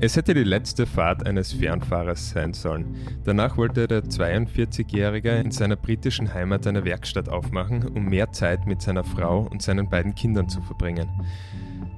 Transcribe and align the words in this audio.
Es 0.00 0.14
hätte 0.14 0.32
die 0.32 0.44
letzte 0.44 0.86
Fahrt 0.86 1.26
eines 1.26 1.52
Fernfahrers 1.52 2.30
sein 2.30 2.54
sollen. 2.54 2.94
Danach 3.24 3.56
wollte 3.56 3.88
der 3.88 4.04
42-Jährige 4.04 5.32
in 5.32 5.50
seiner 5.50 5.74
britischen 5.74 6.32
Heimat 6.32 6.68
eine 6.68 6.84
Werkstatt 6.84 7.28
aufmachen, 7.28 7.84
um 7.88 8.04
mehr 8.04 8.30
Zeit 8.30 8.64
mit 8.64 8.80
seiner 8.80 9.02
Frau 9.02 9.48
und 9.50 9.60
seinen 9.60 9.88
beiden 9.88 10.14
Kindern 10.14 10.48
zu 10.48 10.62
verbringen. 10.62 11.08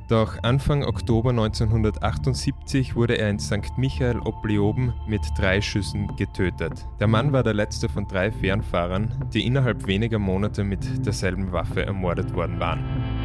Doch 0.08 0.42
Anfang 0.42 0.82
Oktober 0.82 1.28
1978 1.28 2.96
wurde 2.96 3.18
er 3.18 3.28
in 3.28 3.38
St. 3.38 3.76
Michael 3.76 4.18
ob 4.20 4.46
Leoben 4.46 4.94
mit 5.06 5.20
drei 5.36 5.60
Schüssen 5.60 6.08
getötet. 6.16 6.86
Der 7.00 7.06
Mann 7.06 7.32
war 7.32 7.42
der 7.42 7.54
letzte 7.54 7.90
von 7.90 8.08
drei 8.08 8.32
Fernfahrern, 8.32 9.28
die 9.34 9.46
innerhalb 9.46 9.86
weniger 9.86 10.18
Monate 10.18 10.64
mit 10.64 11.04
derselben 11.04 11.52
Waffe 11.52 11.84
ermordet 11.84 12.34
worden 12.34 12.58
waren. 12.58 13.19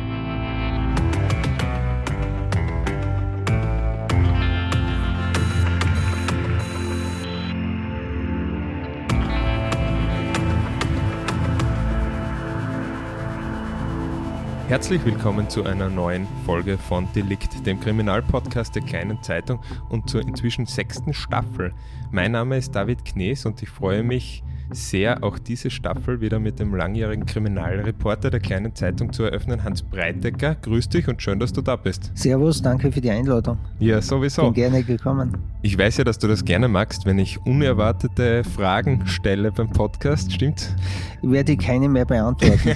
Herzlich 14.68 15.06
willkommen 15.06 15.48
zu 15.48 15.64
einer 15.64 15.90
neuen 15.90 16.26
Folge 16.44 16.80
von 16.80 17.08
Delikt, 17.14 17.68
dem 17.68 17.80
Kriminalpodcast 17.80 18.74
der 18.74 18.82
kleinen 18.82 19.22
Zeitung 19.22 19.60
und 19.90 20.10
zur 20.10 20.22
inzwischen 20.22 20.66
sechsten 20.66 21.14
Staffel. 21.14 21.72
Mein 22.12 22.32
Name 22.32 22.58
ist 22.58 22.74
David 22.74 23.06
Knees 23.06 23.46
und 23.46 23.62
ich 23.62 23.70
freue 23.70 24.02
mich 24.02 24.44
sehr, 24.72 25.24
auch 25.24 25.38
diese 25.38 25.70
Staffel 25.70 26.20
wieder 26.20 26.40
mit 26.40 26.58
dem 26.60 26.74
langjährigen 26.74 27.28
Kriminalreporter 27.28 28.32
der 28.32 28.40
kleinen 28.40 28.74
Zeitung 28.74 29.14
zu 29.14 29.22
eröffnen, 29.22 29.64
Hans 29.64 29.84
Breitecker. 29.84 30.56
Grüß 30.56 30.90
dich 30.90 31.08
und 31.08 31.22
schön, 31.22 31.40
dass 31.40 31.54
du 31.54 31.62
da 31.62 31.76
bist. 31.76 32.12
Servus, 32.16 32.60
danke 32.60 32.92
für 32.92 33.02
die 33.02 33.12
Einladung. 33.12 33.60
Ja, 33.78 34.02
sowieso. 34.02 34.46
Bin 34.46 34.54
gerne 34.54 34.84
gekommen. 34.84 35.38
Ich 35.62 35.78
weiß 35.78 35.98
ja, 35.98 36.04
dass 36.04 36.18
du 36.18 36.28
das 36.28 36.44
gerne 36.44 36.68
magst, 36.68 37.06
wenn 37.06 37.20
ich 37.20 37.40
unerwartete 37.46 38.44
Fragen 38.44 39.06
stelle 39.06 39.52
beim 39.52 39.70
Podcast, 39.70 40.34
stimmt's? 40.34 40.74
Ich 41.22 41.30
werde 41.30 41.56
keine 41.56 41.88
mehr 41.88 42.06
beantworten. 42.06 42.72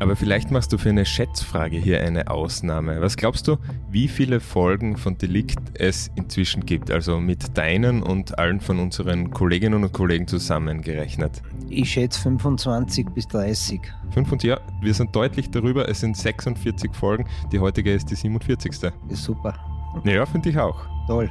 Aber 0.00 0.14
vielleicht 0.14 0.50
machst 0.50 0.72
du 0.72 0.78
für 0.78 0.90
eine 0.90 1.04
Schätzfrage 1.04 1.76
hier 1.76 2.00
eine 2.00 2.30
Ausnahme. 2.30 3.00
Was 3.00 3.16
glaubst 3.16 3.48
du, 3.48 3.56
wie 3.90 4.06
viele 4.06 4.38
Folgen 4.40 4.96
von 4.96 5.18
Delikt 5.18 5.58
es 5.74 6.10
inzwischen 6.14 6.64
gibt? 6.66 6.90
Also 6.90 7.18
mit 7.18 7.56
deinen 7.58 8.02
und 8.02 8.38
allen 8.38 8.60
von 8.60 8.78
unseren 8.78 9.30
Kolleginnen 9.30 9.82
und 9.82 9.92
Kollegen 9.92 10.28
zusammengerechnet? 10.28 11.42
Ich 11.68 11.90
schätze 11.90 12.20
25 12.20 13.08
bis 13.10 13.26
30. 13.28 13.80
25, 14.12 14.48
ja, 14.48 14.60
wir 14.80 14.94
sind 14.94 15.14
deutlich 15.14 15.50
darüber. 15.50 15.88
Es 15.88 16.00
sind 16.00 16.16
46 16.16 16.94
Folgen. 16.94 17.24
Die 17.50 17.58
heutige 17.58 17.92
ist 17.92 18.10
die 18.10 18.14
47. 18.14 18.92
Ist 19.08 19.24
super. 19.24 19.54
Ja, 20.04 20.24
finde 20.26 20.50
ich 20.50 20.58
auch. 20.58 20.86
Toll 21.06 21.30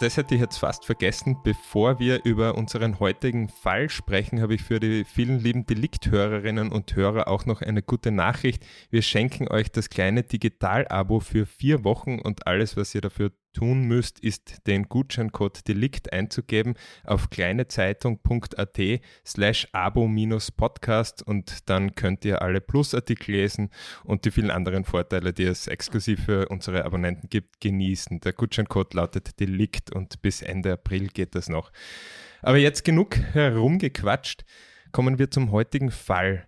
das 0.00 0.16
hätte 0.16 0.34
ich 0.34 0.40
jetzt 0.40 0.58
fast 0.58 0.84
vergessen. 0.84 1.38
Bevor 1.42 1.98
wir 1.98 2.24
über 2.24 2.56
unseren 2.56 3.00
heutigen 3.00 3.48
Fall 3.48 3.88
sprechen, 3.88 4.40
habe 4.40 4.54
ich 4.54 4.62
für 4.62 4.80
die 4.80 5.04
vielen 5.04 5.40
lieben 5.40 5.66
Delikthörerinnen 5.66 6.72
und 6.72 6.94
Hörer 6.94 7.28
auch 7.28 7.46
noch 7.46 7.62
eine 7.62 7.82
gute 7.82 8.10
Nachricht. 8.10 8.64
Wir 8.90 9.02
schenken 9.02 9.48
euch 9.48 9.70
das 9.70 9.88
kleine 9.88 10.22
Digital-Abo 10.22 11.20
für 11.20 11.46
vier 11.46 11.84
Wochen 11.84 12.18
und 12.18 12.46
alles, 12.46 12.76
was 12.76 12.94
ihr 12.94 13.00
dafür 13.00 13.32
tun 13.56 13.84
müsst, 13.84 14.20
ist 14.20 14.66
den 14.66 14.84
Gutscheincode 14.84 15.66
Delikt 15.66 16.12
einzugeben 16.12 16.74
auf 17.04 17.30
kleinezeitung.at 17.30 18.78
slash 19.24 19.68
abo-podcast 19.72 21.22
und 21.26 21.70
dann 21.70 21.94
könnt 21.94 22.26
ihr 22.26 22.42
alle 22.42 22.60
Plusartikel 22.60 23.34
lesen 23.34 23.70
und 24.04 24.26
die 24.26 24.30
vielen 24.30 24.50
anderen 24.50 24.84
Vorteile, 24.84 25.32
die 25.32 25.44
es 25.44 25.68
exklusiv 25.68 26.26
für 26.26 26.48
unsere 26.48 26.84
Abonnenten 26.84 27.30
gibt, 27.30 27.62
genießen. 27.62 28.20
Der 28.20 28.34
Gutscheincode 28.34 28.92
lautet 28.92 29.40
Delikt 29.40 29.90
und 29.90 30.20
bis 30.20 30.42
Ende 30.42 30.74
April 30.74 31.08
geht 31.08 31.34
das 31.34 31.48
noch. 31.48 31.72
Aber 32.42 32.58
jetzt 32.58 32.84
genug 32.84 33.16
herumgequatscht, 33.32 34.44
kommen 34.92 35.18
wir 35.18 35.30
zum 35.30 35.50
heutigen 35.50 35.90
Fall. 35.90 36.46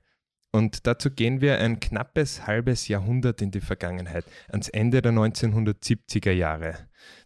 Und 0.51 0.87
dazu 0.87 1.11
gehen 1.11 1.41
wir 1.41 1.59
ein 1.59 1.79
knappes 1.79 2.47
halbes 2.47 2.89
Jahrhundert 2.89 3.43
in 3.43 3.51
die 3.51 3.61
Vergangenheit, 3.61 4.25
ans 4.49 4.69
Ende 4.69 5.03
der 5.03 5.13
1970er 5.13 6.33
Jahre. 6.33 6.75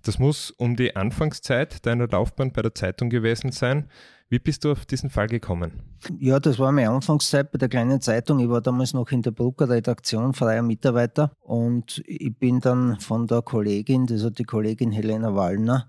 Das 0.02 0.18
muss 0.18 0.50
um 0.50 0.76
die 0.76 0.96
Anfangszeit 0.96 1.86
deiner 1.86 2.08
Laufbahn 2.08 2.52
bei 2.52 2.62
der 2.62 2.74
Zeitung 2.74 3.10
gewesen 3.10 3.52
sein. 3.52 3.88
Wie 4.28 4.38
bist 4.38 4.64
du 4.64 4.72
auf 4.72 4.86
diesen 4.86 5.10
Fall 5.10 5.26
gekommen? 5.26 5.82
Ja, 6.18 6.40
das 6.40 6.58
war 6.58 6.72
meine 6.72 6.88
Anfangszeit 6.88 7.52
bei 7.52 7.58
der 7.58 7.68
kleinen 7.68 8.00
Zeitung. 8.00 8.38
Ich 8.40 8.48
war 8.48 8.62
damals 8.62 8.94
noch 8.94 9.10
in 9.10 9.20
der 9.20 9.30
Brucker 9.30 9.68
Redaktion, 9.68 10.32
freier 10.32 10.62
Mitarbeiter. 10.62 11.36
Und 11.40 12.02
ich 12.06 12.34
bin 12.38 12.60
dann 12.60 12.98
von 12.98 13.26
der 13.26 13.42
Kollegin, 13.42 14.06
das 14.06 14.24
hat 14.24 14.38
die 14.38 14.44
Kollegin 14.44 14.90
Helena 14.90 15.34
Wallner, 15.34 15.86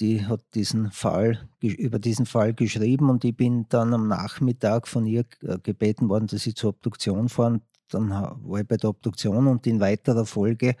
die 0.00 0.26
hat 0.26 0.42
diesen 0.54 0.90
Fall, 0.90 1.48
über 1.60 1.98
diesen 1.98 2.26
Fall 2.26 2.54
geschrieben 2.54 3.08
und 3.08 3.24
ich 3.24 3.36
bin 3.36 3.66
dann 3.68 3.94
am 3.94 4.08
Nachmittag 4.08 4.88
von 4.88 5.06
ihr 5.06 5.24
äh, 5.42 5.58
gebeten 5.62 6.08
worden, 6.08 6.26
dass 6.26 6.46
ich 6.46 6.56
zur 6.56 6.70
Obduktion 6.70 7.28
fahre. 7.28 7.60
Dann 7.90 8.10
war 8.10 8.60
ich 8.60 8.66
bei 8.66 8.76
der 8.76 8.90
Obduktion 8.90 9.46
und 9.46 9.66
in 9.66 9.80
weiterer 9.80 10.26
Folge 10.26 10.74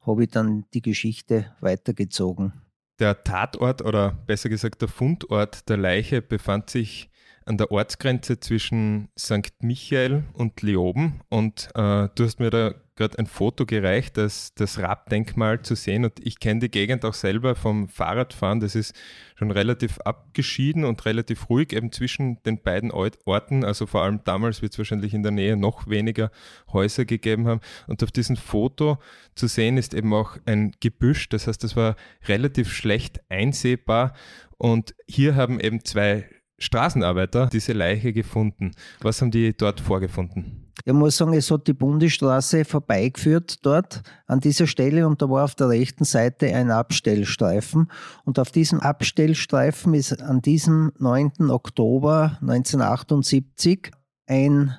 habe 0.00 0.24
ich 0.24 0.30
dann 0.30 0.64
die 0.74 0.82
Geschichte 0.82 1.54
weitergezogen. 1.60 2.52
Der 2.98 3.22
Tatort 3.24 3.82
oder 3.82 4.12
besser 4.26 4.48
gesagt 4.48 4.80
der 4.80 4.88
Fundort 4.88 5.68
der 5.68 5.76
Leiche 5.76 6.22
befand 6.22 6.70
sich 6.70 7.10
an 7.46 7.56
der 7.56 7.70
Ortsgrenze 7.70 8.40
zwischen 8.40 9.08
St. 9.18 9.52
Michael 9.62 10.24
und 10.34 10.62
Leoben 10.62 11.20
und 11.28 11.68
äh, 11.74 12.08
du 12.14 12.24
hast 12.24 12.40
mir 12.40 12.50
da 12.50 12.74
gerade 12.96 13.18
ein 13.18 13.26
Foto 13.26 13.66
gereicht, 13.66 14.16
das, 14.16 14.54
das 14.54 14.78
Rabdenkmal 14.78 15.60
zu 15.60 15.76
sehen. 15.76 16.04
Und 16.04 16.14
ich 16.24 16.40
kenne 16.40 16.60
die 16.60 16.70
Gegend 16.70 17.04
auch 17.04 17.14
selber 17.14 17.54
vom 17.54 17.88
Fahrradfahren. 17.88 18.60
Das 18.60 18.74
ist 18.74 18.94
schon 19.36 19.50
relativ 19.50 19.98
abgeschieden 20.00 20.84
und 20.84 21.04
relativ 21.04 21.50
ruhig 21.50 21.74
eben 21.74 21.92
zwischen 21.92 22.42
den 22.44 22.62
beiden 22.62 22.90
Orten. 22.90 23.64
Also 23.64 23.86
vor 23.86 24.02
allem 24.02 24.20
damals 24.24 24.62
wird 24.62 24.72
es 24.72 24.78
wahrscheinlich 24.78 25.12
in 25.12 25.22
der 25.22 25.32
Nähe 25.32 25.56
noch 25.56 25.88
weniger 25.88 26.30
Häuser 26.72 27.04
gegeben 27.04 27.46
haben. 27.46 27.60
Und 27.86 28.02
auf 28.02 28.10
diesem 28.10 28.36
Foto 28.36 28.98
zu 29.34 29.46
sehen 29.46 29.76
ist 29.76 29.92
eben 29.92 30.12
auch 30.14 30.38
ein 30.46 30.72
Gebüsch. 30.80 31.28
Das 31.28 31.46
heißt, 31.46 31.62
das 31.62 31.76
war 31.76 31.96
relativ 32.26 32.72
schlecht 32.72 33.20
einsehbar. 33.28 34.14
Und 34.56 34.94
hier 35.06 35.34
haben 35.34 35.60
eben 35.60 35.84
zwei 35.84 36.26
Straßenarbeiter 36.58 37.46
diese 37.46 37.72
Leiche 37.72 38.12
gefunden. 38.12 38.72
Was 39.00 39.20
haben 39.20 39.30
die 39.30 39.56
dort 39.56 39.80
vorgefunden? 39.80 40.66
Ich 40.84 40.92
muss 40.92 41.16
sagen, 41.16 41.32
es 41.32 41.50
hat 41.50 41.66
die 41.66 41.72
Bundesstraße 41.72 42.64
vorbeigeführt 42.64 43.64
dort 43.64 44.02
an 44.26 44.40
dieser 44.40 44.66
Stelle 44.66 45.06
und 45.06 45.20
da 45.20 45.28
war 45.28 45.44
auf 45.44 45.54
der 45.54 45.68
rechten 45.68 46.04
Seite 46.04 46.54
ein 46.54 46.70
Abstellstreifen. 46.70 47.90
Und 48.24 48.38
auf 48.38 48.50
diesem 48.52 48.80
Abstellstreifen 48.80 49.94
ist 49.94 50.22
an 50.22 50.42
diesem 50.42 50.92
9. 50.98 51.50
Oktober 51.50 52.38
1978 52.40 53.90
ein 54.26 54.76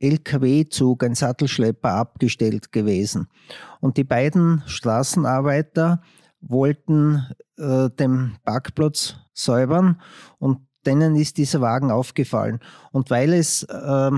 LKW-Zug, 0.00 1.02
ein 1.02 1.14
Sattelschlepper 1.14 1.92
abgestellt 1.92 2.70
gewesen. 2.70 3.28
Und 3.80 3.96
die 3.96 4.04
beiden 4.04 4.62
Straßenarbeiter 4.66 6.02
wollten 6.40 7.26
äh, 7.56 7.90
den 7.90 8.36
Parkplatz 8.44 9.16
säubern 9.32 10.00
und 10.38 10.67
denen 10.86 11.16
ist 11.16 11.36
dieser 11.36 11.60
Wagen 11.60 11.90
aufgefallen. 11.90 12.60
Und 12.92 13.10
weil 13.10 13.32
es 13.32 13.62
äh, 13.64 14.10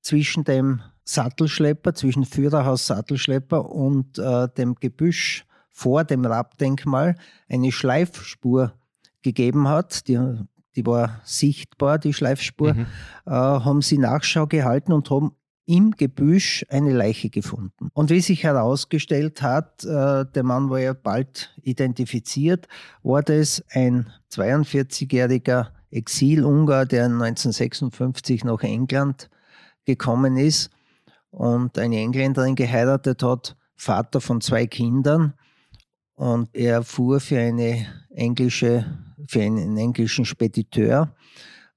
zwischen 0.00 0.44
dem 0.44 0.80
Sattelschlepper, 1.04 1.94
zwischen 1.94 2.24
Führerhaus 2.24 2.86
Sattelschlepper 2.86 3.70
und 3.70 4.18
äh, 4.18 4.48
dem 4.56 4.74
Gebüsch 4.76 5.44
vor 5.70 6.04
dem 6.04 6.24
Rabdenkmal 6.24 7.16
eine 7.48 7.72
Schleifspur 7.72 8.72
gegeben 9.22 9.68
hat. 9.68 10.08
Die, 10.08 10.18
die 10.76 10.86
war 10.86 11.20
sichtbar, 11.24 11.98
die 11.98 12.14
Schleifspur, 12.14 12.74
mhm. 12.74 12.86
äh, 13.26 13.30
haben 13.30 13.82
sie 13.82 13.98
Nachschau 13.98 14.46
gehalten 14.46 14.92
und 14.92 15.10
haben 15.10 15.32
im 15.66 15.92
Gebüsch 15.92 16.64
eine 16.68 16.92
Leiche 16.92 17.30
gefunden. 17.30 17.88
Und 17.94 18.10
wie 18.10 18.20
sich 18.20 18.44
herausgestellt 18.44 19.42
hat, 19.42 19.84
äh, 19.84 20.26
der 20.26 20.42
Mann 20.42 20.70
war 20.70 20.78
ja 20.78 20.92
bald 20.92 21.54
identifiziert, 21.62 22.68
war 23.02 23.22
das 23.22 23.64
ein 23.70 24.12
42-jähriger 24.30 25.68
Exil-Ungar, 25.94 26.86
der 26.86 27.04
1956 27.04 28.44
nach 28.44 28.62
England 28.62 29.30
gekommen 29.84 30.36
ist 30.36 30.70
und 31.30 31.78
eine 31.78 31.98
Engländerin 31.98 32.54
geheiratet 32.54 33.22
hat, 33.22 33.56
Vater 33.76 34.20
von 34.20 34.40
zwei 34.40 34.66
Kindern. 34.66 35.34
Und 36.14 36.48
er 36.52 36.82
fuhr 36.82 37.20
für 37.20 37.38
eine 37.38 37.86
englische, 38.10 38.86
für 39.26 39.42
einen 39.42 39.76
englischen 39.76 40.24
Spediteur 40.24 41.12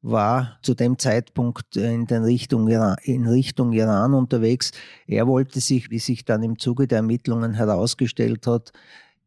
war 0.01 0.59
zu 0.61 0.73
dem 0.75 0.97
Zeitpunkt 0.99 1.75
in, 1.75 2.05
den 2.05 2.23
Richtung 2.23 2.67
Iran, 2.67 2.95
in 3.03 3.27
Richtung 3.27 3.73
Iran 3.73 4.13
unterwegs. 4.13 4.71
Er 5.07 5.27
wollte 5.27 5.59
sich, 5.59 5.89
wie 5.89 5.99
sich 5.99 6.23
dann 6.23 6.43
im 6.43 6.59
Zuge 6.59 6.87
der 6.87 6.97
Ermittlungen 6.97 7.55
herausgestellt 7.55 8.45
hat, 8.47 8.71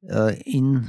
äh, 0.09 0.41
in, 0.43 0.89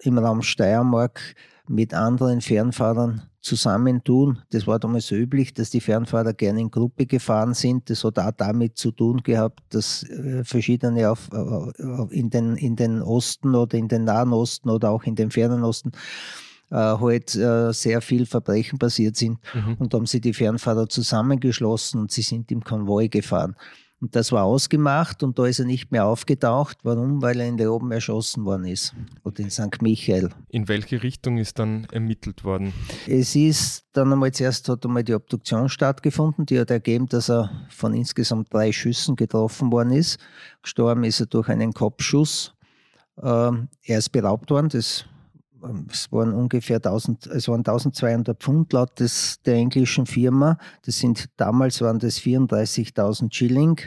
im 0.00 0.18
Raum 0.18 0.42
Steiermark 0.42 1.20
mit 1.68 1.94
anderen 1.94 2.40
Fernfahrern 2.40 3.29
zusammentun. 3.40 4.42
Das 4.50 4.66
war 4.66 4.78
damals 4.78 5.06
so 5.06 5.14
üblich, 5.14 5.54
dass 5.54 5.70
die 5.70 5.80
Fernfahrer 5.80 6.32
gerne 6.32 6.60
in 6.60 6.70
Gruppe 6.70 7.06
gefahren 7.06 7.54
sind. 7.54 7.88
Das 7.88 8.04
hat 8.04 8.18
auch 8.18 8.32
damit 8.36 8.76
zu 8.76 8.90
tun 8.90 9.22
gehabt, 9.22 9.60
dass 9.70 10.02
äh, 10.04 10.44
verschiedene 10.44 11.10
auf, 11.10 11.30
in, 12.10 12.30
den, 12.30 12.56
in 12.56 12.76
den 12.76 13.02
Osten 13.02 13.54
oder 13.54 13.78
in 13.78 13.88
den 13.88 14.04
Nahen 14.04 14.32
Osten 14.32 14.68
oder 14.68 14.90
auch 14.90 15.04
in 15.04 15.14
den 15.14 15.30
Fernen 15.30 15.64
Osten 15.64 15.92
äh, 16.70 16.76
halt 16.76 17.34
äh, 17.34 17.72
sehr 17.72 18.00
viel 18.00 18.26
Verbrechen 18.26 18.78
passiert 18.78 19.16
sind. 19.16 19.38
Mhm. 19.54 19.76
Und 19.78 19.92
da 19.92 19.98
haben 19.98 20.06
sie 20.06 20.20
die 20.20 20.34
Fernfahrer 20.34 20.88
zusammengeschlossen 20.88 22.00
und 22.00 22.10
sie 22.12 22.22
sind 22.22 22.50
im 22.52 22.62
Konvoi 22.62 23.08
gefahren. 23.08 23.56
Und 24.00 24.16
das 24.16 24.32
war 24.32 24.44
ausgemacht 24.44 25.22
und 25.22 25.38
da 25.38 25.44
ist 25.44 25.58
er 25.58 25.66
nicht 25.66 25.92
mehr 25.92 26.06
aufgetaucht. 26.06 26.78
Warum? 26.84 27.20
Weil 27.20 27.38
er 27.38 27.46
in 27.46 27.58
der 27.58 27.70
oben 27.70 27.92
erschossen 27.92 28.46
worden 28.46 28.64
ist. 28.64 28.94
Oder 29.24 29.40
in 29.40 29.50
St. 29.50 29.82
Michael. 29.82 30.30
In 30.48 30.68
welche 30.68 31.02
Richtung 31.02 31.36
ist 31.36 31.58
dann 31.58 31.86
ermittelt 31.92 32.42
worden? 32.42 32.72
Es 33.06 33.36
ist 33.36 33.84
dann 33.92 34.10
einmal 34.10 34.32
zuerst 34.32 34.68
hat 34.70 34.86
einmal 34.86 35.04
die 35.04 35.14
Obduktion 35.14 35.68
stattgefunden. 35.68 36.46
Die 36.46 36.58
hat 36.58 36.70
ergeben, 36.70 37.08
dass 37.08 37.28
er 37.28 37.50
von 37.68 37.92
insgesamt 37.92 38.52
drei 38.54 38.72
Schüssen 38.72 39.16
getroffen 39.16 39.70
worden 39.70 39.92
ist. 39.92 40.18
Gestorben 40.62 41.04
ist 41.04 41.20
er 41.20 41.26
durch 41.26 41.48
einen 41.50 41.74
Kopfschuss. 41.74 42.54
Ähm, 43.22 43.68
er 43.82 43.98
ist 43.98 44.12
beraubt 44.12 44.50
worden. 44.50 44.70
Das 44.70 45.04
es 45.90 46.10
waren 46.12 46.32
ungefähr 46.32 46.76
1000, 46.76 47.26
es 47.26 47.48
waren 47.48 47.60
1200 47.60 48.38
Pfund 48.38 48.72
laut 48.72 48.98
des, 49.00 49.40
der 49.42 49.54
englischen 49.54 50.06
Firma. 50.06 50.58
Das 50.84 50.98
sind, 50.98 51.28
damals 51.36 51.80
waren 51.80 51.98
das 51.98 52.18
34.000 52.20 53.32
Schilling. 53.32 53.80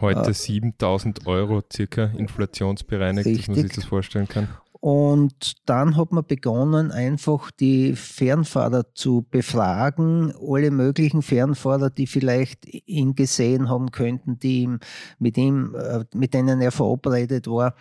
Heute 0.00 0.30
äh, 0.30 0.34
7000 0.34 1.26
Euro 1.26 1.62
circa 1.72 2.04
inflationsbereinigt, 2.04 3.26
richtig. 3.26 3.46
dass 3.46 3.56
man 3.56 3.66
sich 3.66 3.76
das 3.76 3.84
vorstellen 3.84 4.28
kann. 4.28 4.48
Und 4.84 5.68
dann 5.68 5.96
hat 5.96 6.10
man 6.10 6.26
begonnen, 6.26 6.90
einfach 6.90 7.52
die 7.52 7.94
Fernfahrer 7.94 8.92
zu 8.94 9.24
befragen, 9.30 10.34
alle 10.44 10.72
möglichen 10.72 11.22
Fernfahrer, 11.22 11.88
die 11.88 12.08
vielleicht 12.08 12.66
ihn 12.66 13.14
gesehen 13.14 13.70
haben 13.70 13.92
könnten, 13.92 14.40
die 14.40 14.62
ihm, 14.62 14.80
mit 15.20 15.38
ihm, 15.38 15.76
äh, 15.76 16.04
mit 16.14 16.34
denen 16.34 16.60
er 16.60 16.72
verabredet 16.72 17.46
war. 17.46 17.76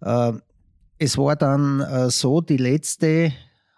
Äh, 0.00 0.34
es 0.98 1.18
war 1.18 1.36
dann 1.36 1.80
äh, 1.80 2.10
so, 2.10 2.40
die 2.40 2.56
letzte 2.56 3.32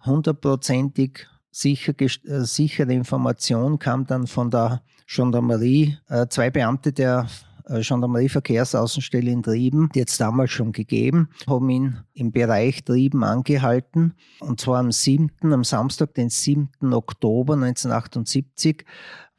hundertprozentig 0.05 1.27
sicher, 1.51 1.95
äh, 2.01 2.09
sichere 2.45 2.93
Information 2.93 3.79
kam 3.79 4.07
dann 4.07 4.27
von 4.27 4.51
der 4.51 4.83
Gendarmerie. 5.07 5.99
Äh, 6.09 6.27
zwei 6.29 6.51
Beamte 6.51 6.93
der 6.93 7.29
äh, 7.65 7.81
Gendarmerie-Verkehrsaußenstelle 7.81 9.31
in 9.31 9.43
Trieben, 9.43 9.89
die 9.95 10.01
jetzt 10.01 10.21
damals 10.21 10.51
schon 10.51 10.73
gegeben, 10.73 11.31
haben 11.47 11.71
ihn 11.71 11.99
im 12.13 12.33
Bereich 12.33 12.85
Trieben 12.85 13.25
angehalten. 13.25 14.15
Und 14.41 14.61
zwar 14.61 14.79
am 14.79 14.93
7., 14.93 15.31
am 15.53 15.65
Samstag, 15.65 16.15
den 16.15 16.29
7. 16.29 16.69
Oktober 16.93 17.55
1978, 17.55 18.85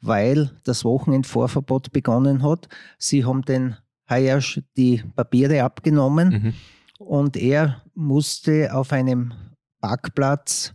weil 0.00 0.50
das 0.64 0.84
Wochenendvorverbot 0.84 1.92
begonnen 1.92 2.42
hat. 2.42 2.68
Sie 2.98 3.24
haben 3.24 3.42
den 3.42 3.76
Hayash 4.08 4.62
die 4.76 5.02
Papiere 5.14 5.62
abgenommen. 5.62 6.28
Mhm 6.28 6.54
und 6.98 7.36
er 7.36 7.82
musste 7.94 8.74
auf 8.74 8.92
einem 8.92 9.32
Parkplatz 9.80 10.74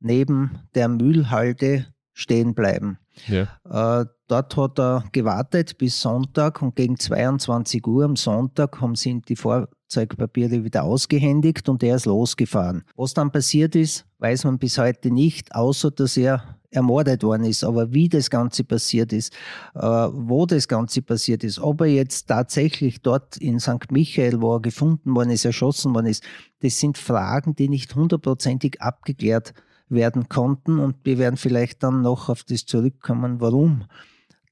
neben 0.00 0.60
der 0.74 0.88
Mühlhalde 0.88 1.86
stehen 2.12 2.54
bleiben. 2.54 2.98
Ja. 3.26 4.02
Äh, 4.02 4.06
dort 4.26 4.56
hat 4.56 4.78
er 4.78 5.04
gewartet 5.12 5.78
bis 5.78 6.00
Sonntag 6.00 6.62
und 6.62 6.76
gegen 6.76 6.98
22 6.98 7.86
Uhr 7.86 8.04
am 8.04 8.16
Sonntag 8.16 8.80
haben 8.80 8.94
sie 8.94 9.10
ihm 9.10 9.22
die 9.22 9.36
Fahrzeugpapiere 9.36 10.64
wieder 10.64 10.82
ausgehändigt 10.82 11.68
und 11.68 11.82
er 11.82 11.96
ist 11.96 12.06
losgefahren. 12.06 12.84
Was 12.96 13.14
dann 13.14 13.30
passiert 13.30 13.74
ist, 13.74 14.06
weiß 14.18 14.44
man 14.44 14.58
bis 14.58 14.78
heute 14.78 15.10
nicht, 15.10 15.54
außer 15.54 15.90
dass 15.90 16.16
er 16.16 16.58
ermordet 16.72 17.22
worden 17.22 17.44
ist. 17.44 17.62
Aber 17.64 17.92
wie 17.92 18.08
das 18.08 18.30
Ganze 18.30 18.64
passiert 18.64 19.12
ist, 19.12 19.32
äh, 19.74 19.80
wo 19.80 20.46
das 20.46 20.66
Ganze 20.66 21.02
passiert 21.02 21.44
ist, 21.44 21.58
ob 21.60 21.82
er 21.82 21.88
jetzt 21.88 22.26
tatsächlich 22.26 23.02
dort 23.02 23.36
in 23.36 23.60
St. 23.60 23.90
Michael, 23.90 24.40
wo 24.40 24.56
er 24.56 24.60
gefunden 24.60 25.14
worden 25.14 25.30
ist, 25.30 25.44
erschossen 25.44 25.94
worden 25.94 26.06
ist, 26.06 26.24
das 26.60 26.80
sind 26.80 26.98
Fragen, 26.98 27.54
die 27.54 27.68
nicht 27.68 27.94
hundertprozentig 27.94 28.80
abgeklärt 28.80 29.54
werden 29.88 30.28
konnten. 30.28 30.78
Und 30.78 30.96
wir 31.04 31.18
werden 31.18 31.36
vielleicht 31.36 31.82
dann 31.82 32.02
noch 32.02 32.28
auf 32.28 32.44
das 32.44 32.64
zurückkommen, 32.64 33.40
warum 33.40 33.84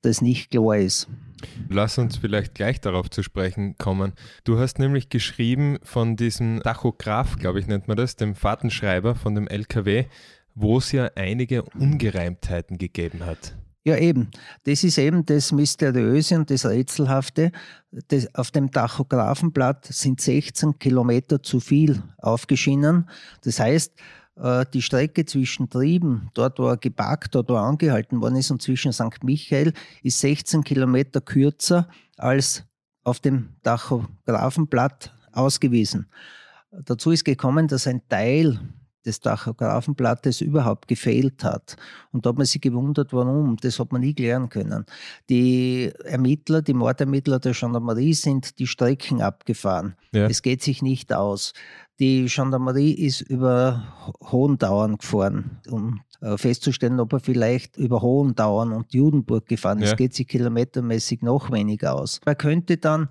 das 0.02 0.22
nicht 0.22 0.50
klar 0.50 0.76
ist. 0.76 1.08
Lass 1.68 1.98
uns 1.98 2.16
vielleicht 2.16 2.54
gleich 2.54 2.80
darauf 2.80 3.10
zu 3.10 3.22
sprechen 3.22 3.76
kommen. 3.78 4.12
Du 4.44 4.58
hast 4.58 4.78
nämlich 4.78 5.08
geschrieben 5.08 5.78
von 5.82 6.16
diesem 6.16 6.60
Tachograph, 6.62 7.38
glaube 7.38 7.60
ich, 7.60 7.66
nennt 7.66 7.88
man 7.88 7.96
das, 7.96 8.16
dem 8.16 8.34
Fahrtenschreiber 8.34 9.14
von 9.14 9.34
dem 9.34 9.48
LKW, 9.48 10.04
wo 10.60 10.78
es 10.78 10.92
ja 10.92 11.10
einige 11.14 11.62
Ungereimtheiten 11.62 12.78
gegeben 12.78 13.24
hat. 13.26 13.54
Ja, 13.82 13.96
eben. 13.96 14.30
Das 14.64 14.84
ist 14.84 14.98
eben 14.98 15.24
das 15.24 15.52
Mysteriöse 15.52 16.36
und 16.36 16.50
das 16.50 16.66
Rätselhafte. 16.66 17.50
Das, 18.08 18.34
auf 18.34 18.50
dem 18.50 18.70
Tachographenblatt 18.70 19.86
sind 19.86 20.20
16 20.20 20.78
Kilometer 20.78 21.42
zu 21.42 21.60
viel 21.60 22.02
aufgeschienen. 22.18 23.08
Das 23.42 23.58
heißt, 23.58 23.94
äh, 24.36 24.66
die 24.72 24.82
Strecke 24.82 25.24
zwischen 25.24 25.70
Trieben, 25.70 26.30
dort 26.34 26.58
wo 26.58 26.68
er 26.68 26.76
geparkt 26.76 27.34
hat, 27.34 27.48
wo 27.48 27.54
er 27.54 27.62
angehalten 27.62 28.20
worden 28.20 28.36
ist, 28.36 28.50
und 28.50 28.60
zwischen 28.60 28.92
St. 28.92 29.24
Michael 29.24 29.72
ist 30.02 30.20
16 30.20 30.62
Kilometer 30.62 31.22
kürzer 31.22 31.88
als 32.18 32.64
auf 33.02 33.20
dem 33.20 33.48
Tachographenblatt 33.62 35.14
ausgewiesen. 35.32 36.06
Dazu 36.70 37.10
ist 37.10 37.24
gekommen, 37.24 37.66
dass 37.66 37.86
ein 37.86 38.02
Teil 38.08 38.60
des 39.04 39.20
Tachographenblattes 39.20 40.40
überhaupt 40.40 40.88
gefehlt 40.88 41.44
hat. 41.44 41.76
Und 42.12 42.26
da 42.26 42.30
hat 42.30 42.36
man 42.36 42.46
sich 42.46 42.60
gewundert, 42.60 43.12
warum. 43.12 43.56
Das 43.56 43.78
hat 43.78 43.92
man 43.92 44.02
nie 44.02 44.14
klären 44.14 44.48
können. 44.48 44.84
Die 45.28 45.92
Ermittler, 46.04 46.62
die 46.62 46.74
Mordermittler 46.74 47.38
der 47.38 47.52
Gendarmerie 47.52 48.14
sind 48.14 48.58
die 48.58 48.66
Strecken 48.66 49.22
abgefahren. 49.22 49.94
Ja. 50.12 50.26
Es 50.26 50.42
geht 50.42 50.62
sich 50.62 50.82
nicht 50.82 51.12
aus. 51.12 51.52
Die 52.00 52.24
Gendarmerie 52.24 52.92
ist 52.92 53.20
über 53.20 53.84
Hohendauern 54.32 54.96
gefahren, 54.96 55.60
um 55.70 56.00
äh, 56.22 56.38
festzustellen, 56.38 56.98
ob 56.98 57.12
er 57.12 57.20
vielleicht 57.20 57.76
über 57.76 58.00
Hohendauern 58.00 58.72
und 58.72 58.94
Judenburg 58.94 59.44
gefahren 59.44 59.82
ist. 59.82 59.90
Ja. 59.90 59.96
geht 59.96 60.14
sich 60.14 60.26
kilometermäßig 60.26 61.20
noch 61.20 61.50
weniger 61.50 61.94
aus. 61.94 62.18
Man 62.24 62.38
könnte 62.38 62.78
dann 62.78 63.10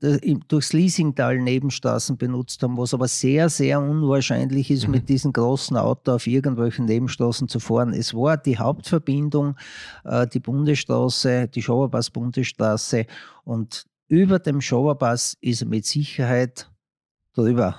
äh, 0.00 0.34
durchs 0.48 0.72
Liesingtal 0.72 1.38
Nebenstraßen 1.38 2.16
benutzt 2.16 2.62
haben, 2.62 2.78
was 2.78 2.94
aber 2.94 3.08
sehr, 3.08 3.50
sehr 3.50 3.78
unwahrscheinlich 3.78 4.70
ist, 4.70 4.86
mhm. 4.86 4.92
mit 4.92 5.10
diesem 5.10 5.34
großen 5.34 5.76
Auto 5.76 6.12
auf 6.12 6.26
irgendwelchen 6.26 6.86
Nebenstraßen 6.86 7.46
zu 7.46 7.60
fahren. 7.60 7.92
Es 7.92 8.14
war 8.14 8.38
die 8.38 8.56
Hauptverbindung, 8.56 9.56
äh, 10.04 10.26
die 10.26 10.40
Bundesstraße, 10.40 11.48
die 11.48 11.60
Schauerpass-Bundesstraße 11.60 13.04
und 13.44 13.84
über 14.08 14.38
dem 14.38 14.62
Schauerpass 14.62 15.36
ist 15.42 15.60
er 15.60 15.68
mit 15.68 15.84
Sicherheit 15.84 16.70
drüber. 17.34 17.76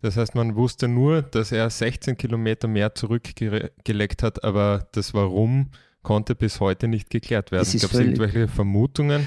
Das 0.00 0.16
heißt, 0.16 0.34
man 0.34 0.54
wusste 0.54 0.86
nur, 0.86 1.22
dass 1.22 1.50
er 1.50 1.68
16 1.68 2.16
Kilometer 2.16 2.68
mehr 2.68 2.94
zurückgelegt 2.94 4.22
hat, 4.22 4.44
aber 4.44 4.86
das 4.92 5.12
Warum 5.12 5.70
konnte 6.02 6.34
bis 6.34 6.60
heute 6.60 6.86
nicht 6.88 7.10
geklärt 7.10 7.50
werden. 7.50 7.68
Gab 7.80 7.92
es 7.92 7.98
irgendwelche 7.98 8.48
Vermutungen? 8.48 9.26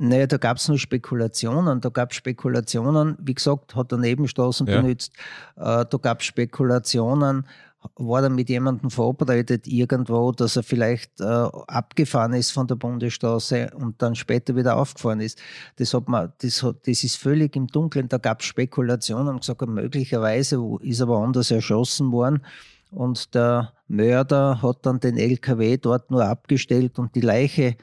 Naja, 0.00 0.28
da 0.28 0.36
gab 0.36 0.58
es 0.58 0.68
nur 0.68 0.78
Spekulationen. 0.78 1.80
Da 1.80 1.88
gab 1.88 2.12
es 2.12 2.16
Spekulationen, 2.16 3.16
wie 3.20 3.34
gesagt, 3.34 3.74
hat 3.74 3.90
er 3.90 3.98
Nebenstraßen 3.98 4.68
ja. 4.68 4.80
benutzt. 4.80 5.12
Äh, 5.56 5.84
da 5.84 5.98
gab 6.00 6.20
es 6.20 6.26
Spekulationen, 6.26 7.44
war 7.94 8.22
er 8.22 8.30
mit 8.30 8.48
jemandem 8.48 8.90
verabredet 8.90 9.66
irgendwo, 9.66 10.32
dass 10.32 10.56
er 10.56 10.62
vielleicht 10.62 11.20
äh, 11.20 11.24
abgefahren 11.24 12.32
ist 12.32 12.50
von 12.50 12.66
der 12.66 12.74
Bundesstraße 12.76 13.70
und 13.74 14.02
dann 14.02 14.14
später 14.14 14.56
wieder 14.56 14.76
aufgefahren 14.76 15.20
ist. 15.20 15.40
Das, 15.76 15.94
hat 15.94 16.08
man, 16.08 16.32
das, 16.40 16.62
hat, 16.62 16.86
das 16.86 17.04
ist 17.04 17.16
völlig 17.16 17.56
im 17.56 17.66
Dunkeln. 17.66 18.08
Da 18.08 18.18
gab 18.18 18.40
es 18.40 18.46
Spekulationen 18.46 19.28
und 19.28 19.40
gesagt, 19.40 19.66
möglicherweise 19.66 20.60
ist 20.80 21.00
er 21.00 21.08
woanders 21.08 21.50
erschossen 21.50 22.12
worden. 22.12 22.42
und 22.90 23.34
der 23.34 23.72
Mörder 23.86 24.62
hat 24.62 24.84
dann 24.86 25.00
den 25.00 25.16
LKW 25.16 25.76
dort 25.76 26.10
nur 26.10 26.24
abgestellt 26.24 26.98
und 26.98 27.14
die 27.14 27.20
Leiche 27.20 27.76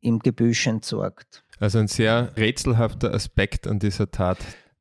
im 0.00 0.18
Gebüsch 0.18 0.66
entsorgt. 0.66 1.44
Also 1.58 1.78
ein 1.78 1.88
sehr 1.88 2.32
rätselhafter 2.36 3.12
Aspekt 3.12 3.66
an 3.66 3.78
dieser 3.78 4.10
Tat. 4.10 4.38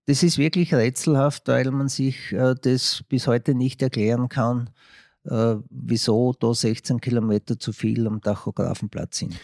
Das 0.10 0.24
ist 0.24 0.40
wirklich 0.40 0.74
rätselhaft, 0.74 1.48
weil 1.50 1.70
man 1.70 1.88
sich 1.88 2.32
äh, 2.32 2.56
das 2.60 3.04
bis 3.10 3.28
heute 3.28 3.54
nicht 3.54 3.80
erklären 3.84 4.28
kann, 4.28 4.72
äh, 5.24 5.58
wieso 5.70 6.34
da 6.34 6.52
16 6.52 7.00
Kilometer 7.00 7.60
zu 7.60 7.74
viel 7.74 8.08
am 8.08 8.20
Tachografenplatz 8.20 9.20
sind. 9.20 9.40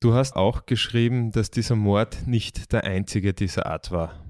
Du 0.00 0.12
hast 0.12 0.34
auch 0.34 0.66
geschrieben, 0.66 1.30
dass 1.30 1.52
dieser 1.52 1.76
Mord 1.76 2.26
nicht 2.26 2.72
der 2.72 2.82
einzige 2.82 3.32
dieser 3.32 3.66
Art 3.66 3.92
war. 3.92 4.24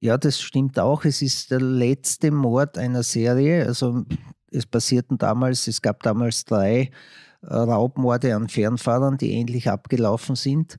Ja, 0.00 0.18
das 0.18 0.40
stimmt 0.40 0.76
auch. 0.80 1.04
Es 1.04 1.22
ist 1.22 1.52
der 1.52 1.60
letzte 1.60 2.32
Mord 2.32 2.76
einer 2.76 3.04
Serie. 3.04 3.64
Also 3.64 4.04
es 4.50 4.66
passierten 4.66 5.18
damals, 5.18 5.68
es 5.68 5.80
gab 5.82 6.02
damals 6.02 6.44
drei 6.44 6.90
äh, 7.42 7.54
Raubmorde 7.54 8.34
an 8.34 8.48
Fernfahrern, 8.48 9.18
die 9.18 9.30
ähnlich 9.34 9.70
abgelaufen 9.70 10.34
sind. 10.34 10.78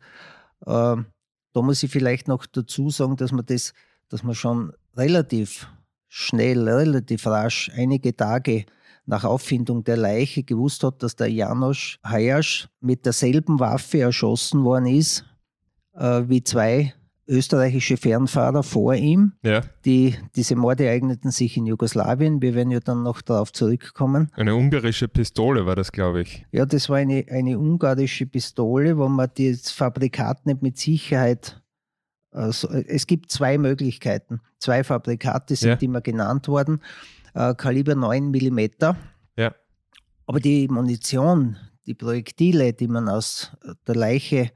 Ähm, 0.68 1.06
da 1.56 1.62
muss 1.62 1.82
ich 1.84 1.92
vielleicht 1.92 2.28
noch 2.28 2.46
dazu 2.46 2.90
sagen, 2.90 3.16
dass 3.16 3.32
man 3.32 3.46
das, 3.46 3.74
dass 4.10 4.24
man 4.24 4.36
schon 4.36 4.74
relativ 4.98 5.68
schnell, 6.10 6.68
relativ 6.68 7.26
rasch, 7.28 7.72
einige 7.74 8.16
Tage 8.16 8.66
nach 9.06 9.24
Auffindung 9.24 9.84
der 9.86 9.96
Leiche 9.96 10.44
gewusst 10.44 10.84
hat, 10.84 11.02
dass 11.02 11.16
der 11.16 11.32
Janosch 11.32 12.00
Hayasch 12.04 12.68
mit 12.82 13.06
derselben 13.06 13.60
Waffe 13.62 14.00
erschossen 14.00 14.66
worden 14.66 14.88
ist 14.88 15.24
äh, 15.94 16.24
wie 16.28 16.44
zwei 16.44 16.94
österreichische 17.28 17.98
Fernfahrer 17.98 18.64
vor 18.64 18.94
ihm. 18.96 19.34
Ja. 19.42 19.62
Die, 19.84 20.16
diese 20.36 20.56
Morde 20.56 20.90
eigneten 20.90 21.32
sich 21.32 21.58
in 21.58 21.66
Jugoslawien. 21.66 22.42
Wir 22.42 22.54
werden 22.54 22.72
ja 22.72 22.80
dann 22.80 23.04
noch 23.04 23.22
darauf 23.22 23.52
zurückkommen. 23.52 24.30
Eine 24.34 24.56
ungarische 24.56 25.08
Pistole 25.08 25.66
war 25.66 25.76
das, 25.76 25.92
glaube 25.92 26.22
ich. 26.22 26.46
Ja, 26.52 26.66
das 26.66 26.90
war 26.90 26.98
eine, 26.98 27.26
eine 27.30 27.58
ungarische 27.58 28.26
Pistole, 28.26 28.98
wo 28.98 29.08
man 29.08 29.30
das 29.38 29.72
Fabrikat 29.72 30.46
nicht 30.46 30.62
mit 30.62 30.78
Sicherheit. 30.78 31.62
Also, 32.32 32.68
es 32.70 33.08
gibt 33.08 33.32
zwei 33.32 33.58
Möglichkeiten. 33.58 34.42
Zwei 34.60 34.84
Fabrikate 34.84 35.56
sind 35.56 35.82
ja. 35.82 35.88
immer 35.88 36.02
genannt 36.02 36.48
worden. 36.48 36.82
Äh, 37.34 37.56
Kaliber 37.56 37.96
9 37.96 38.30
mm. 38.30 38.60
Ja. 39.38 39.56
Aber 40.28 40.40
die 40.40 40.68
Munition, 40.68 41.58
die 41.86 41.94
Projektile, 41.94 42.74
die 42.74 42.88
man 42.88 43.10
aus 43.10 43.52
der 43.88 43.96
Leiche 43.96 44.52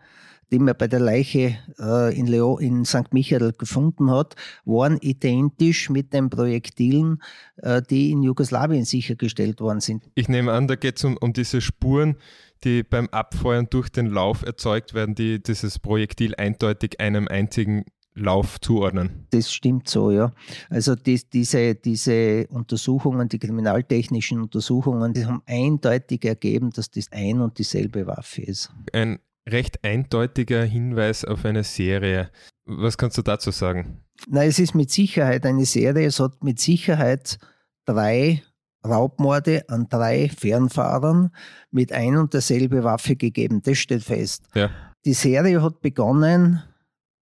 die 0.51 0.59
man 0.59 0.75
bei 0.77 0.87
der 0.87 0.99
Leiche 0.99 1.57
äh, 1.79 2.17
in, 2.17 2.27
Leo, 2.27 2.57
in 2.57 2.85
St. 2.85 3.11
Michael 3.13 3.53
gefunden 3.57 4.11
hat, 4.11 4.35
waren 4.65 4.97
identisch 5.01 5.89
mit 5.89 6.13
den 6.13 6.29
Projektilen, 6.29 7.21
äh, 7.57 7.81
die 7.81 8.11
in 8.11 8.23
Jugoslawien 8.23 8.85
sichergestellt 8.85 9.61
worden 9.61 9.79
sind. 9.79 10.03
Ich 10.15 10.29
nehme 10.29 10.51
an, 10.51 10.67
da 10.67 10.75
geht 10.75 10.97
es 10.97 11.03
um, 11.03 11.17
um 11.17 11.33
diese 11.33 11.61
Spuren, 11.61 12.15
die 12.63 12.83
beim 12.83 13.07
Abfeuern 13.09 13.67
durch 13.69 13.89
den 13.89 14.07
Lauf 14.07 14.43
erzeugt 14.43 14.93
werden, 14.93 15.15
die 15.15 15.41
dieses 15.41 15.79
Projektil 15.79 16.35
eindeutig 16.35 16.99
einem 16.99 17.27
einzigen 17.27 17.85
Lauf 18.15 18.59
zuordnen. 18.59 19.27
Das 19.31 19.53
stimmt 19.53 19.87
so, 19.87 20.11
ja. 20.11 20.33
Also 20.69 20.95
die, 20.95 21.21
diese, 21.31 21.75
diese 21.75 22.47
Untersuchungen, 22.47 23.29
die 23.29 23.39
kriminaltechnischen 23.39 24.41
Untersuchungen, 24.41 25.13
die 25.13 25.25
haben 25.25 25.41
eindeutig 25.45 26.25
ergeben, 26.25 26.71
dass 26.71 26.91
das 26.91 27.11
ein 27.11 27.39
und 27.39 27.57
dieselbe 27.57 28.07
Waffe 28.07 28.41
ist. 28.41 28.71
Ein 28.91 29.19
recht 29.51 29.83
eindeutiger 29.83 30.63
Hinweis 30.63 31.25
auf 31.25 31.45
eine 31.45 31.63
Serie. 31.63 32.29
Was 32.65 32.97
kannst 32.97 33.17
du 33.17 33.21
dazu 33.21 33.51
sagen? 33.51 34.03
Na, 34.27 34.43
es 34.43 34.59
ist 34.59 34.75
mit 34.75 34.91
Sicherheit 34.91 35.45
eine 35.45 35.65
Serie. 35.65 36.07
Es 36.07 36.19
hat 36.19 36.43
mit 36.43 36.59
Sicherheit 36.59 37.39
drei 37.85 38.43
Raubmorde 38.85 39.67
an 39.67 39.87
drei 39.89 40.29
Fernfahrern 40.29 41.31
mit 41.71 41.91
ein 41.91 42.17
und 42.17 42.33
derselbe 42.33 42.83
Waffe 42.83 43.15
gegeben. 43.15 43.61
Das 43.61 43.77
steht 43.77 44.03
fest. 44.03 44.47
Ja. 44.55 44.69
Die 45.05 45.13
Serie 45.13 45.61
hat 45.61 45.81
begonnen 45.81 46.63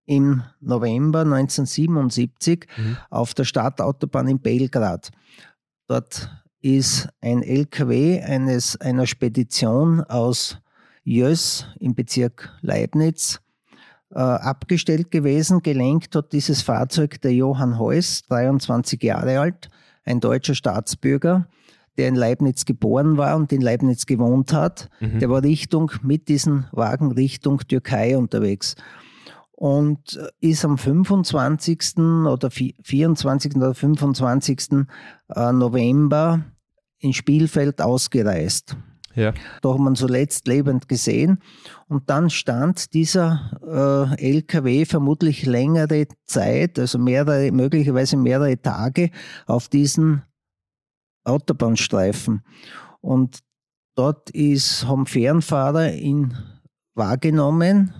im 0.05 0.43
November 0.61 1.21
1977 1.21 2.67
mhm. 2.77 2.97
auf 3.09 3.33
der 3.33 3.43
Stadtautobahn 3.43 4.27
in 4.27 4.39
Belgrad. 4.39 5.09
Dort 5.87 6.29
ist 6.61 7.09
ein 7.21 7.43
LKW 7.43 8.21
eines, 8.21 8.79
einer 8.79 9.05
Spedition 9.05 10.01
aus 10.01 10.57
Jöss 11.07 11.65
im 11.79 11.95
Bezirk 11.95 12.53
Leibniz 12.61 13.39
äh, 14.11 14.19
abgestellt 14.19 15.09
gewesen. 15.09 15.61
Gelenkt 15.61 16.13
hat 16.15 16.33
dieses 16.33 16.61
Fahrzeug 16.61 17.21
der 17.21 17.33
Johann 17.33 17.79
Heuss, 17.79 18.23
23 18.23 19.01
Jahre 19.01 19.39
alt, 19.39 19.69
ein 20.03 20.19
deutscher 20.19 20.53
Staatsbürger, 20.53 21.47
der 21.97 22.09
in 22.09 22.15
Leibniz 22.15 22.65
geboren 22.65 23.15
war 23.15 23.37
und 23.37 23.53
in 23.53 23.61
Leibniz 23.61 24.05
gewohnt 24.05 24.51
hat. 24.51 24.89
Mhm. 24.99 25.19
Der 25.19 25.29
war 25.29 25.43
Richtung, 25.43 25.93
mit 26.03 26.27
diesem 26.27 26.65
Wagen 26.73 27.13
Richtung 27.13 27.59
Türkei 27.59 28.17
unterwegs 28.17 28.75
und 29.53 30.19
ist 30.41 30.65
am 30.65 30.77
25. 30.77 31.99
oder 32.25 32.51
24. 32.51 33.55
oder 33.55 33.73
25. 33.73 34.85
Äh, 35.33 35.53
November 35.53 36.43
in 36.99 37.13
Spielfeld 37.13 37.81
ausgereist. 37.81 38.75
Ja. 39.17 39.33
Da 39.63 39.73
hat 39.73 39.79
man 39.79 39.95
zuletzt 39.95 40.47
lebend 40.47 40.87
gesehen. 40.87 41.39
Und 41.87 42.07
dann 42.09 42.29
stand 42.29 42.93
dieser 42.93 44.15
äh, 44.19 44.31
LKW 44.31 44.85
vermutlich 44.85 45.47
längere 45.47 46.05
Zeit, 46.25 46.77
also 46.77 46.99
mehrere, 46.99 47.51
möglicherweise 47.51 48.15
mehrere 48.15 48.61
Tage 48.61 49.09
auf 49.47 49.69
diesen 49.69 50.21
Autobahnstreifen. 51.23 52.43
Und 53.01 53.39
dort 53.95 54.29
ist, 54.29 54.87
haben 54.87 55.07
Fernfahrer 55.07 55.93
ihn 55.93 56.37
wahrgenommen 56.93 57.93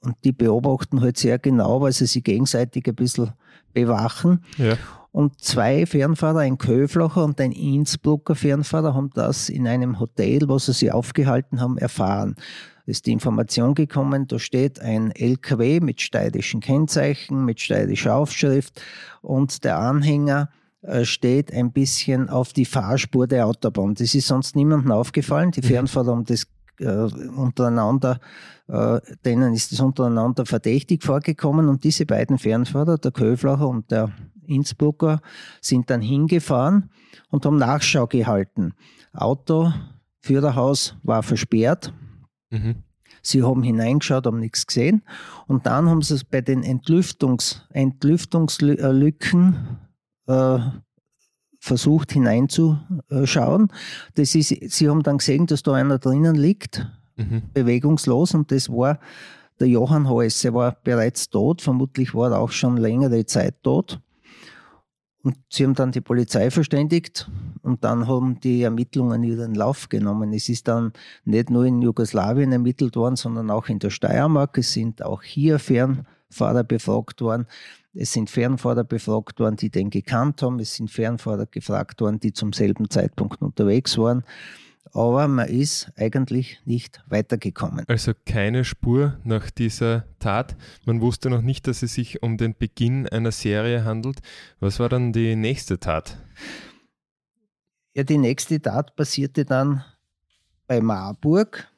und 0.00 0.16
die 0.24 0.32
beobachten 0.32 1.00
halt 1.00 1.18
sehr 1.18 1.38
genau, 1.38 1.82
weil 1.82 1.92
sie 1.92 2.06
sich 2.06 2.24
gegenseitig 2.24 2.88
ein 2.88 2.96
bisschen 2.96 3.32
bewachen. 3.72 4.44
Ja. 4.58 4.76
Und 5.14 5.40
zwei 5.40 5.86
Fernfahrer, 5.86 6.40
ein 6.40 6.58
Köflacher 6.58 7.24
und 7.24 7.40
ein 7.40 7.52
Innsbrucker 7.52 8.34
Fernfahrer, 8.34 8.94
haben 8.94 9.10
das 9.14 9.48
in 9.48 9.68
einem 9.68 10.00
Hotel, 10.00 10.48
wo 10.48 10.58
sie 10.58 10.72
sich 10.72 10.90
aufgehalten 10.90 11.60
haben, 11.60 11.78
erfahren. 11.78 12.34
Ist 12.84 13.06
die 13.06 13.12
Information 13.12 13.76
gekommen, 13.76 14.26
da 14.26 14.40
steht 14.40 14.80
ein 14.80 15.12
LKW 15.12 15.78
mit 15.78 16.00
steirischen 16.00 16.58
Kennzeichen, 16.58 17.44
mit 17.44 17.60
steirischer 17.60 18.16
Aufschrift 18.16 18.82
und 19.22 19.62
der 19.62 19.78
Anhänger 19.78 20.50
äh, 20.82 21.04
steht 21.04 21.52
ein 21.52 21.70
bisschen 21.70 22.28
auf 22.28 22.52
die 22.52 22.64
Fahrspur 22.64 23.28
der 23.28 23.46
Autobahn. 23.46 23.94
Das 23.94 24.16
ist 24.16 24.26
sonst 24.26 24.56
niemandem 24.56 24.90
aufgefallen. 24.90 25.52
Die 25.52 25.60
mhm. 25.60 25.66
Fernfahrer 25.66 26.10
haben 26.10 26.24
das 26.24 26.48
äh, 26.78 26.86
untereinander, 26.86 28.20
äh, 28.68 29.00
denen 29.24 29.54
ist 29.54 29.72
es 29.72 29.80
untereinander 29.80 30.46
verdächtig 30.46 31.02
vorgekommen 31.02 31.68
und 31.68 31.84
diese 31.84 32.06
beiden 32.06 32.38
Fernfahrer, 32.38 32.98
der 32.98 33.12
Köflacher 33.12 33.68
und 33.68 33.90
der 33.90 34.12
Innsbrucker 34.46 35.20
sind 35.60 35.90
dann 35.90 36.00
hingefahren 36.00 36.90
und 37.30 37.46
haben 37.46 37.56
Nachschau 37.56 38.06
gehalten. 38.06 38.74
Auto, 39.12 39.72
Führerhaus 40.20 40.96
war 41.02 41.22
versperrt. 41.22 41.92
Mhm. 42.50 42.76
Sie 43.22 43.42
haben 43.42 43.62
hineingeschaut, 43.62 44.26
haben 44.26 44.40
nichts 44.40 44.66
gesehen. 44.66 45.02
Und 45.46 45.66
dann 45.66 45.88
haben 45.88 46.02
sie 46.02 46.14
es 46.14 46.24
bei 46.24 46.42
den 46.42 46.62
Entlüftungs 46.62 47.66
Entlüftungslücken 47.70 49.78
äh, 50.26 50.58
versucht 51.64 52.12
hineinzuschauen. 52.12 53.68
Das 54.16 54.34
ist, 54.34 54.48
sie 54.48 54.88
haben 54.90 55.02
dann 55.02 55.16
gesehen, 55.16 55.46
dass 55.46 55.62
da 55.62 55.72
einer 55.72 55.98
drinnen 55.98 56.34
liegt, 56.34 56.86
mhm. 57.16 57.42
bewegungslos, 57.54 58.34
und 58.34 58.52
das 58.52 58.68
war 58.68 58.98
der 59.58 59.68
Johann 59.68 60.08
Heuss. 60.10 60.44
Er 60.44 60.52
war 60.52 60.76
bereits 60.84 61.30
tot, 61.30 61.62
vermutlich 61.62 62.14
war 62.14 62.32
er 62.32 62.40
auch 62.40 62.50
schon 62.50 62.76
längere 62.76 63.24
Zeit 63.24 63.62
tot. 63.62 63.98
Und 65.22 65.36
sie 65.48 65.64
haben 65.64 65.74
dann 65.74 65.90
die 65.90 66.02
Polizei 66.02 66.50
verständigt 66.50 67.30
und 67.62 67.82
dann 67.82 68.08
haben 68.08 68.40
die 68.40 68.60
Ermittlungen 68.60 69.22
ihren 69.22 69.54
Lauf 69.54 69.88
genommen. 69.88 70.34
Es 70.34 70.50
ist 70.50 70.68
dann 70.68 70.92
nicht 71.24 71.48
nur 71.48 71.64
in 71.64 71.80
Jugoslawien 71.80 72.52
ermittelt 72.52 72.94
worden, 72.94 73.16
sondern 73.16 73.50
auch 73.50 73.70
in 73.70 73.78
der 73.78 73.88
Steiermark. 73.88 74.58
Es 74.58 74.74
sind 74.74 75.02
auch 75.02 75.22
hier 75.22 75.58
Fernfahrer 75.58 76.62
befragt 76.62 77.22
worden. 77.22 77.46
Es 77.94 78.12
sind 78.12 78.28
Fernfahrer 78.28 78.84
befragt 78.84 79.38
worden, 79.40 79.56
die 79.56 79.70
den 79.70 79.90
gekannt 79.90 80.42
haben. 80.42 80.58
Es 80.58 80.74
sind 80.74 80.90
Fernfahrer 80.90 81.46
gefragt 81.46 82.00
worden, 82.00 82.18
die 82.20 82.32
zum 82.32 82.52
selben 82.52 82.90
Zeitpunkt 82.90 83.40
unterwegs 83.40 83.96
waren 83.98 84.24
aber 84.94 85.26
man 85.26 85.48
ist 85.48 85.90
eigentlich 85.96 86.60
nicht 86.64 87.02
weitergekommen. 87.08 87.84
Also 87.88 88.12
keine 88.26 88.64
Spur 88.64 89.18
nach 89.24 89.50
dieser 89.50 90.04
Tat. 90.20 90.56
Man 90.86 91.00
wusste 91.00 91.30
noch 91.30 91.42
nicht, 91.42 91.66
dass 91.66 91.82
es 91.82 91.94
sich 91.94 92.22
um 92.22 92.36
den 92.36 92.56
Beginn 92.56 93.08
einer 93.08 93.32
Serie 93.32 93.84
handelt. 93.84 94.20
Was 94.60 94.78
war 94.78 94.88
dann 94.88 95.12
die 95.12 95.34
nächste 95.34 95.80
Tat? 95.80 96.18
Ja, 97.94 98.04
die 98.04 98.18
nächste 98.18 98.60
Tat 98.62 98.94
passierte 98.94 99.44
dann 99.44 99.84
bei 100.68 100.80
Marburg 100.80 101.68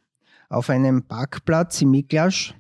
auf 0.50 0.68
einem 0.68 1.02
Parkplatz 1.02 1.80
in 1.80 1.90
Miklasch. 1.90 2.54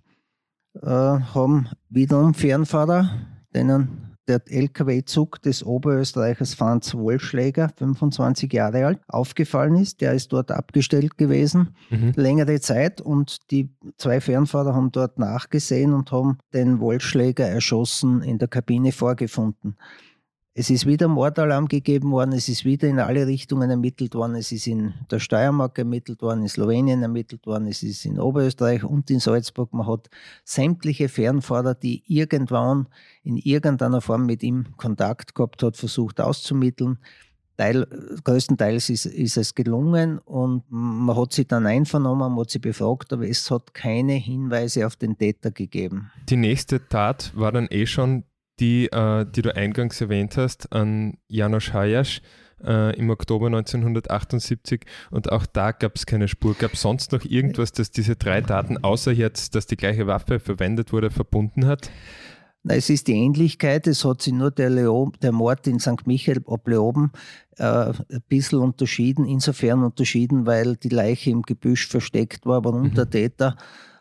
Äh, 0.82 0.86
haben 0.88 1.68
wiederum 1.88 2.34
Fernfahrer, 2.34 3.26
denen 3.56 4.16
der 4.28 4.42
LKW-Zug 4.44 5.40
des 5.42 5.64
Oberösterreichers 5.64 6.54
Franz 6.54 6.94
Wollschläger, 6.94 7.70
25 7.76 8.52
Jahre 8.52 8.86
alt, 8.86 9.00
aufgefallen 9.08 9.76
ist. 9.76 10.00
Der 10.00 10.12
ist 10.12 10.32
dort 10.32 10.50
abgestellt 10.50 11.16
gewesen, 11.16 11.74
mhm. 11.90 12.12
längere 12.16 12.60
Zeit 12.60 13.00
und 13.00 13.50
die 13.50 13.70
zwei 13.98 14.20
Fernfahrer 14.20 14.74
haben 14.74 14.90
dort 14.90 15.18
nachgesehen 15.18 15.92
und 15.92 16.10
haben 16.10 16.38
den 16.52 16.80
Wollschläger 16.80 17.46
erschossen 17.46 18.22
in 18.22 18.38
der 18.38 18.48
Kabine 18.48 18.92
vorgefunden. 18.92 19.76
Es 20.58 20.70
ist 20.70 20.86
wieder 20.86 21.06
Mordalarm 21.06 21.68
gegeben 21.68 22.12
worden, 22.12 22.32
es 22.32 22.48
ist 22.48 22.64
wieder 22.64 22.88
in 22.88 22.98
alle 22.98 23.26
Richtungen 23.26 23.68
ermittelt 23.68 24.14
worden, 24.14 24.36
es 24.36 24.52
ist 24.52 24.66
in 24.66 24.94
der 25.10 25.18
Steiermark 25.18 25.76
ermittelt 25.76 26.22
worden, 26.22 26.40
in 26.40 26.48
Slowenien 26.48 27.02
ermittelt 27.02 27.46
worden, 27.46 27.66
es 27.66 27.82
ist 27.82 28.06
in 28.06 28.18
Oberösterreich 28.18 28.82
und 28.82 29.10
in 29.10 29.20
Salzburg. 29.20 29.74
Man 29.74 29.86
hat 29.86 30.08
sämtliche 30.44 31.10
Fernfahrer, 31.10 31.74
die 31.74 32.04
irgendwann 32.06 32.88
in 33.22 33.36
irgendeiner 33.36 34.00
Form 34.00 34.24
mit 34.24 34.42
ihm 34.42 34.64
Kontakt 34.78 35.34
gehabt 35.34 35.62
hat, 35.62 35.76
versucht 35.76 36.22
auszumitteln. 36.22 37.00
Teil, 37.58 37.86
größtenteils 38.24 38.88
ist, 38.88 39.04
ist 39.04 39.36
es 39.36 39.54
gelungen 39.54 40.20
und 40.20 40.62
man 40.70 41.14
hat 41.18 41.34
sie 41.34 41.46
dann 41.46 41.66
einvernommen, 41.66 42.30
man 42.32 42.40
hat 42.40 42.50
sie 42.50 42.60
befragt, 42.60 43.12
aber 43.12 43.28
es 43.28 43.50
hat 43.50 43.74
keine 43.74 44.14
Hinweise 44.14 44.86
auf 44.86 44.96
den 44.96 45.18
Täter 45.18 45.50
gegeben. 45.50 46.10
Die 46.30 46.36
nächste 46.36 46.88
Tat 46.88 47.32
war 47.34 47.52
dann 47.52 47.66
eh 47.68 47.84
schon 47.84 48.24
die, 48.60 48.86
äh, 48.86 49.26
die 49.26 49.42
du 49.42 49.54
eingangs 49.54 50.00
erwähnt 50.00 50.36
hast, 50.36 50.72
an 50.72 51.18
Janusz 51.28 51.72
Hajasch 51.72 52.22
äh, 52.64 52.96
im 52.96 53.10
Oktober 53.10 53.46
1978 53.46 54.84
und 55.10 55.30
auch 55.30 55.46
da 55.46 55.72
gab 55.72 55.96
es 55.96 56.06
keine 56.06 56.28
Spur. 56.28 56.54
Gab 56.54 56.74
es 56.74 56.82
sonst 56.82 57.12
noch 57.12 57.24
irgendwas, 57.24 57.72
das 57.72 57.90
diese 57.90 58.16
drei 58.16 58.40
Daten, 58.40 58.78
außer 58.78 59.12
jetzt, 59.12 59.54
dass 59.54 59.66
die 59.66 59.76
gleiche 59.76 60.06
Waffe 60.06 60.40
verwendet 60.40 60.92
wurde, 60.92 61.10
verbunden 61.10 61.66
hat? 61.66 61.90
Es 62.68 62.90
ist 62.90 63.06
die 63.06 63.12
Ähnlichkeit, 63.12 63.86
es 63.86 64.04
hat 64.04 64.22
sich 64.22 64.32
nur 64.32 64.50
der, 64.50 64.70
Leo, 64.70 65.12
der 65.22 65.30
Mord 65.30 65.68
in 65.68 65.78
St. 65.78 66.06
Michael 66.06 66.42
ob 66.46 66.66
Leoben 66.66 67.12
äh, 67.58 67.64
ein 67.64 68.22
bisschen 68.28 68.58
unterschieden, 68.58 69.24
insofern 69.24 69.84
unterschieden, 69.84 70.46
weil 70.46 70.74
die 70.76 70.88
Leiche 70.88 71.30
im 71.30 71.42
Gebüsch 71.42 71.86
versteckt 71.86 72.44
war, 72.44 72.64
warum 72.64 72.88
mhm. 72.88 72.94
der 72.94 73.08
Täter 73.08 73.56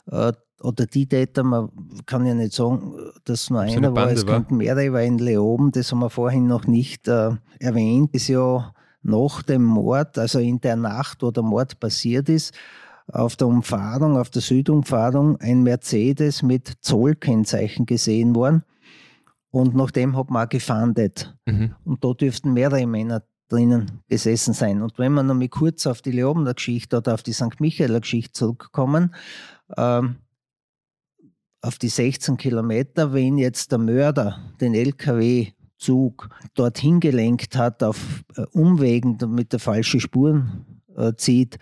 äh, 0.08 0.34
oder 0.66 0.86
die 0.86 1.08
Täter, 1.08 1.44
man 1.44 1.70
kann 2.06 2.26
ja 2.26 2.34
nicht 2.34 2.54
sagen, 2.54 2.96
dass 3.24 3.50
nur 3.50 3.62
einer 3.62 3.96
war, 3.96 4.12
es 4.12 4.26
könnten 4.26 4.58
mehrere, 4.58 4.92
weil 4.94 5.08
in 5.08 5.20
Leoben, 5.20 5.72
das 5.72 5.92
haben 5.92 6.00
wir 6.00 6.10
vorhin 6.10 6.48
noch 6.48 6.68
nicht 6.68 7.08
äh, 7.08 7.32
erwähnt, 7.60 8.14
ist 8.14 8.28
ja 8.28 8.74
nach 9.04 9.44
dem 9.44 9.64
Mord, 9.64 10.18
also 10.18 10.40
in 10.40 10.60
der 10.60 10.76
Nacht, 10.76 11.22
wo 11.22 11.32
der 11.32 11.44
Mord 11.44 11.80
passiert 11.80 12.28
ist, 12.28 12.54
auf 13.08 13.36
der 13.36 13.48
Umfahrung, 13.48 14.18
auf 14.18 14.32
der 14.32 14.42
Südumfahrung 14.42 15.38
ein 15.40 15.62
Mercedes 15.62 16.42
mit 16.42 16.74
Zollkennzeichen 16.82 17.86
gesehen 17.86 18.36
worden. 18.36 18.64
Und 19.52 19.76
nach 19.76 19.92
dem 19.92 20.18
hat 20.18 20.32
man 20.32 20.46
auch 20.46 20.50
gefahndet. 20.50 21.38
Mhm. 21.46 21.76
Und 21.86 22.04
da 22.04 22.14
dürften 22.14 22.54
mehrere 22.54 22.88
Männer 22.88 23.24
drinnen 23.48 24.02
gesessen 24.08 24.54
sein. 24.54 24.82
Und 24.82 24.98
wenn 24.98 25.14
wir 25.14 25.24
noch 25.24 25.36
mal 25.36 25.48
kurz 25.48 25.86
auf 25.86 26.02
die 26.02 26.12
Leobener 26.12 26.56
Geschichte 26.56 26.98
oder 26.98 27.14
auf 27.14 27.24
die 27.24 27.34
St. 27.34 27.60
Michaeler 27.60 28.02
Geschichte 28.02 28.34
zurückkommen, 28.34 29.14
ähm, 29.78 30.18
auf 31.66 31.80
die 31.80 31.90
16 31.90 32.38
Kilometer, 32.38 33.14
wenn 33.14 33.38
jetzt 33.38 33.72
der 33.72 33.80
Mörder 33.80 34.40
den 34.62 34.76
LKW-Zug 34.76 36.30
dorthin 36.54 37.00
gelenkt 37.00 37.58
hat, 37.58 37.82
auf 37.82 38.24
äh, 38.36 38.44
Umwegen 38.52 39.18
mit 39.30 39.52
der 39.52 39.60
falschen 39.60 40.00
Spuren 40.00 40.66
äh, 40.96 41.14
zieht, 41.16 41.58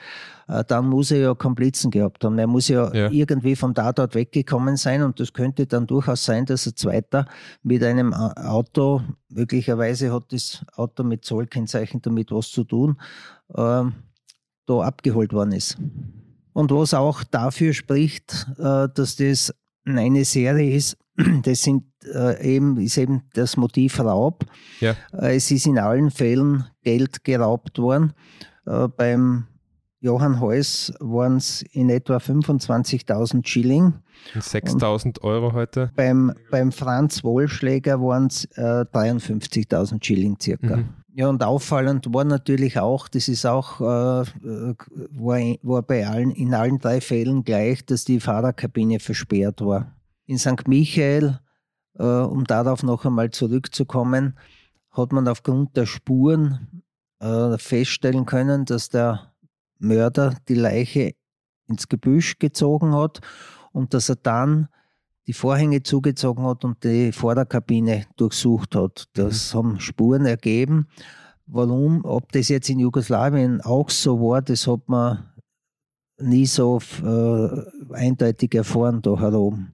äh, 0.48 0.64
dann 0.66 0.90
muss 0.90 1.12
er 1.12 1.20
ja 1.20 1.34
Komplizen 1.34 1.90
gehabt 1.90 2.24
haben. 2.26 2.38
Er 2.38 2.48
muss 2.48 2.68
ja, 2.68 2.94
ja, 2.94 3.10
irgendwie 3.10 3.56
vom 3.56 3.74
Tatort 3.74 4.14
weggekommen 4.14 4.76
sein 4.76 5.04
und 5.04 5.22
das 5.22 5.32
könnte 5.32 5.68
dann 5.68 5.88
durchaus 5.88 6.26
sein, 6.26 6.46
dass 6.46 6.66
ein 6.66 6.76
Zweiter 6.76 7.26
mit 7.62 7.82
einem 7.82 8.12
äh, 8.12 8.16
Auto, 8.42 9.02
möglicherweise 9.30 10.12
hat 10.12 10.34
das 10.34 10.66
Auto 10.76 11.04
mit 11.04 11.24
Zollkennzeichen 11.24 12.02
damit 12.02 12.32
was 12.32 12.50
zu 12.52 12.66
tun, 12.66 12.98
äh, 13.54 13.84
da 14.66 14.80
abgeholt 14.82 15.32
worden 15.32 15.54
ist. 15.54 15.78
Und 16.52 16.72
was 16.72 16.94
auch 16.94 17.24
dafür 17.24 17.74
spricht, 17.74 18.48
äh, 18.60 18.88
dass 18.94 19.16
das 19.16 19.54
eine 19.86 20.26
Serie 20.26 20.76
ist, 20.76 20.98
das 21.44 21.62
sind, 21.62 21.84
äh, 22.14 22.56
eben, 22.56 22.78
ist 22.78 22.98
eben 22.98 23.24
das 23.34 23.58
Motiv 23.58 24.00
Raub. 24.00 24.46
Ja. 24.80 24.96
Äh, 25.14 25.36
es 25.36 25.52
ist 25.52 25.66
in 25.66 25.78
allen 25.78 26.12
Fällen 26.12 26.66
Geld 26.84 27.24
geraubt 27.24 27.80
worden. 27.80 28.14
Äh, 28.66 28.88
beim 28.88 29.48
Johann 30.00 30.42
Heuss 30.42 30.94
waren 31.00 31.38
es 31.38 31.62
in 31.72 31.90
etwa 31.90 32.18
25.000 32.18 33.48
Schilling. 33.48 33.94
6.000 34.36 35.22
Euro 35.22 35.54
heute? 35.54 35.92
Beim, 35.96 36.34
beim 36.52 36.74
Franz 36.74 37.24
Wohlschläger 37.24 38.02
waren 38.02 38.28
es 38.28 38.46
53.000 38.58 40.04
Schilling 40.04 40.38
circa. 40.42 40.78
Mhm. 40.78 41.03
Ja, 41.16 41.30
und 41.30 41.44
auffallend 41.44 42.12
war 42.12 42.24
natürlich 42.24 42.80
auch, 42.80 43.08
das 43.08 43.28
ist 43.28 43.46
auch, 43.46 43.80
äh, 43.82 44.22
äh, 44.22 44.76
war, 45.12 45.40
war 45.62 45.84
bei 45.84 46.08
allen, 46.08 46.32
in 46.32 46.56
allen 46.56 46.80
drei 46.80 47.02
Fällen 47.02 47.44
gleich, 47.44 47.86
dass 47.86 48.04
die 48.04 48.20
Fahrerkabine 48.20 49.00
versperrt 49.00 49.62
war. 49.62 49.96
In 50.26 50.40
St. 50.40 50.68
Michael, 50.68 51.40
äh, 52.00 52.04
um 52.04 52.46
darauf 52.46 52.82
noch 52.82 53.06
einmal 53.06 53.30
zurückzukommen, 53.30 54.40
hat 54.90 55.12
man 55.12 55.28
aufgrund 55.28 55.78
der 55.78 55.86
Spuren 55.86 56.82
äh, 57.20 57.60
feststellen 57.60 58.26
können, 58.26 58.66
dass 58.66 58.90
der 58.90 59.34
Mörder 59.78 60.36
die 60.50 60.56
Leiche 60.56 61.14
ins 61.68 61.90
Gebüsch 61.90 62.40
gezogen 62.40 62.96
hat 62.96 63.22
und 63.72 63.94
dass 63.94 64.10
er 64.10 64.16
dann 64.16 64.68
die 65.28 65.34
Vorhänge 65.34 65.84
zugezogen 65.84 66.44
hat 66.44 66.66
und 66.66 66.84
die 66.84 67.12
Vorderkabine 67.12 68.06
durchsucht 68.18 68.76
hat. 68.76 69.06
Das 69.14 69.54
mhm. 69.54 69.58
haben 69.58 69.80
Spuren 69.80 70.26
ergeben. 70.26 70.88
Warum, 71.46 72.06
ob 72.06 72.32
das 72.32 72.50
jetzt 72.50 72.70
in 72.70 72.80
Jugoslawien 72.80 73.62
auch 73.62 73.90
so 73.90 74.20
war, 74.20 74.42
das 74.42 74.68
hat 74.68 74.88
man 74.88 75.30
nie 76.20 76.46
so 76.46 76.80
äh, 77.04 77.94
eindeutig 77.94 78.54
erfahren 78.56 79.02
da 79.02 79.20
herum. 79.20 79.74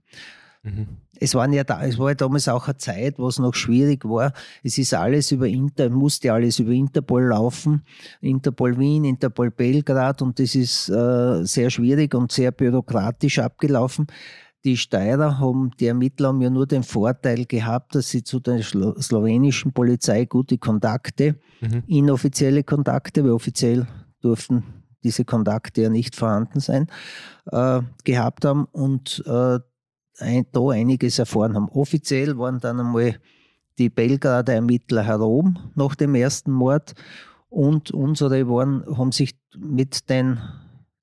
Mhm. 0.63 0.87
Es, 1.19 1.35
waren 1.35 1.53
ja 1.53 1.63
da, 1.63 1.83
es 1.85 1.97
war 1.97 2.09
ja 2.09 2.15
damals 2.15 2.47
auch 2.47 2.67
eine 2.67 2.77
Zeit, 2.77 3.19
wo 3.19 3.27
es 3.27 3.39
noch 3.39 3.53
schwierig 3.53 4.05
war. 4.05 4.33
Es 4.63 4.77
ist 4.77 4.93
alles 4.93 5.31
über 5.31 5.47
Inter, 5.47 5.89
musste 5.89 6.33
alles 6.33 6.59
über 6.59 6.71
Interpol 6.71 7.27
laufen. 7.27 7.83
Interpol 8.21 8.77
Wien, 8.77 9.03
Interpol 9.03 9.51
Belgrad 9.51 10.21
und 10.21 10.39
das 10.39 10.55
ist 10.55 10.89
äh, 10.89 11.43
sehr 11.45 11.69
schwierig 11.69 12.15
und 12.15 12.31
sehr 12.31 12.51
bürokratisch 12.51 13.39
abgelaufen. 13.39 14.07
Die 14.65 14.75
Steirer 14.75 15.39
haben, 15.39 15.71
die 15.79 15.87
Ermittler 15.87 16.29
haben 16.29 16.41
ja 16.41 16.49
nur 16.49 16.67
den 16.67 16.83
Vorteil 16.83 17.45
gehabt, 17.45 17.95
dass 17.95 18.09
sie 18.09 18.23
zu 18.23 18.39
der 18.39 18.61
slowenischen 18.61 19.71
Polizei 19.71 20.25
gute 20.25 20.57
Kontakte, 20.57 21.35
mhm. 21.61 21.83
inoffizielle 21.87 22.63
Kontakte, 22.63 23.23
weil 23.23 23.31
offiziell 23.31 23.87
durften 24.21 24.63
diese 25.03 25.23
Kontakte 25.23 25.83
ja 25.83 25.89
nicht 25.89 26.15
vorhanden 26.15 26.59
sein, 26.59 26.87
äh, 27.51 27.81
gehabt 28.03 28.43
haben 28.43 28.65
und 28.65 29.23
äh, 29.25 29.59
ein, 30.19 30.45
da 30.51 30.69
einiges 30.69 31.19
erfahren 31.19 31.55
haben. 31.55 31.69
Offiziell 31.69 32.37
waren 32.37 32.59
dann 32.59 32.79
einmal 32.79 33.15
die 33.77 33.89
Belgrader 33.89 34.53
Ermittler 34.53 35.03
herum 35.03 35.57
nach 35.75 35.95
dem 35.95 36.15
ersten 36.15 36.51
Mord 36.51 36.95
und 37.47 37.91
unsere 37.91 38.47
waren, 38.49 38.83
haben 38.97 39.11
sich 39.11 39.39
mit 39.57 40.09
den 40.09 40.39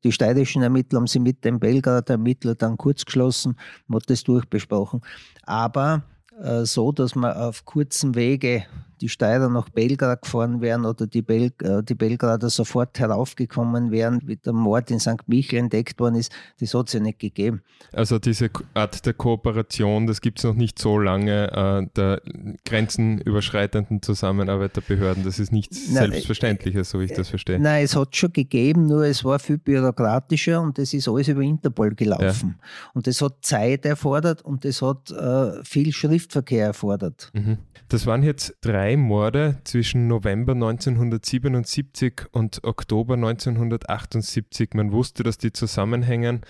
die 0.05 0.13
steirischen 0.13 0.63
Ermittler 0.63 0.99
haben 0.99 1.07
sie 1.07 1.19
mit 1.19 1.45
dem 1.45 1.59
Belgrader 1.59 2.15
Ermittler 2.15 2.55
dann 2.55 2.77
kurz 2.77 3.05
geschlossen, 3.05 3.57
man 3.87 4.01
hat 4.01 4.11
das 4.11 4.25
durchbesprochen. 4.25 5.01
Aber 5.43 6.05
äh, 6.41 6.65
so, 6.65 6.93
dass 6.93 7.15
man 7.15 7.37
auf 7.37 7.65
kurzem 7.65 8.15
Wege 8.15 8.67
die 9.01 9.09
Steirer 9.09 9.49
nach 9.49 9.69
Belgrad 9.69 10.23
gefahren 10.23 10.61
wären 10.61 10.85
oder 10.85 11.07
die, 11.07 11.23
Bel 11.23 11.53
äh, 11.63 11.83
die 11.83 11.95
Belgrader 11.95 12.51
sofort 12.51 12.99
heraufgekommen 12.99 13.91
wären, 13.91 14.21
wie 14.25 14.37
der 14.37 14.53
Mord 14.53 14.91
in 14.91 15.01
St. 15.01 15.27
Michel 15.27 15.59
entdeckt 15.59 16.01
worden 16.01 16.17
ist, 16.17 16.33
das 16.61 16.75
hat 16.75 16.89
es 16.89 16.95
ja 16.95 17.01
nicht 17.01 17.19
gegeben. 17.19 17.63
Also 17.93 18.19
diese 18.19 18.51
Art 18.75 19.05
der 19.07 19.15
Kooperation, 19.15 20.07
das 20.07 20.21
gibt 20.21 20.39
es 20.39 20.45
noch 20.45 20.55
nicht 20.55 20.79
so 20.79 20.99
lange, 20.99 21.53
äh, 21.53 21.89
der 21.97 22.23
grenzenüberschreitenden 22.65 24.03
Zusammenarbeit 24.03 24.77
der 24.77 24.83
Behörden, 24.83 25.25
das 25.25 25.39
ist 25.39 25.53
nichts 25.53 25.91
Nein, 25.91 26.11
Selbstverständliches, 26.11 26.91
so 26.91 27.01
wie 27.01 27.05
ich 27.05 27.13
das 27.13 27.29
verstehe. 27.29 27.59
Nein, 27.59 27.85
es 27.85 27.97
hat 27.97 28.17
schon 28.17 28.33
gegeben, 28.33 28.87
nur 28.87 29.05
es 29.05 29.25
war 29.25 29.39
viel 29.39 29.59
bürokratischer 29.59 30.61
und 30.61 30.79
das 30.79 30.93
ist 30.95 31.09
alles 31.09 31.29
über 31.29 31.43
Interpol 31.43 31.95
gelaufen. 31.95 32.57
Ja. 32.59 32.91
Und 32.95 33.07
das 33.07 33.21
hat 33.21 33.37
Zeit 33.43 33.85
erfordert 33.85 34.43
und 34.43 34.65
das 34.65 34.83
hat 34.83 35.11
äh, 35.11 35.65
viel 35.65 35.93
Schriftverkehr 35.93 36.67
erfordert. 36.67 37.31
Mhm. 37.35 37.59
Das 37.89 38.07
waren 38.07 38.23
jetzt 38.23 38.57
drei 38.63 38.86
drei 38.87 38.97
Morde 38.97 39.57
zwischen 39.65 40.07
November 40.07 40.53
1977 40.53 42.27
und 42.31 42.63
Oktober 42.63 43.15
1978. 43.15 44.75
Man 44.75 44.93
wusste, 44.93 45.25
dass 45.25 45.39
die 45.39 45.53
zusammenhängen, 45.53 46.43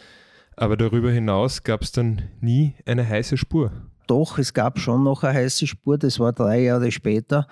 aber 0.55 0.77
darüber 0.77 1.11
hinaus 1.11 1.63
gab 1.63 1.81
es 1.81 1.93
dann 1.93 2.21
nie 2.43 2.75
eine 2.85 3.09
heiße 3.09 3.39
Spur. 3.39 3.73
Doch, 4.07 4.37
es 4.39 4.53
gab 4.53 4.79
schon 4.79 5.03
noch 5.03 5.25
eine 5.25 5.33
heiße 5.33 5.67
Spur, 5.67 5.97
das 5.97 6.21
war 6.21 6.35
drei 6.35 6.61
Jahre 6.61 6.93
später. 6.93 7.47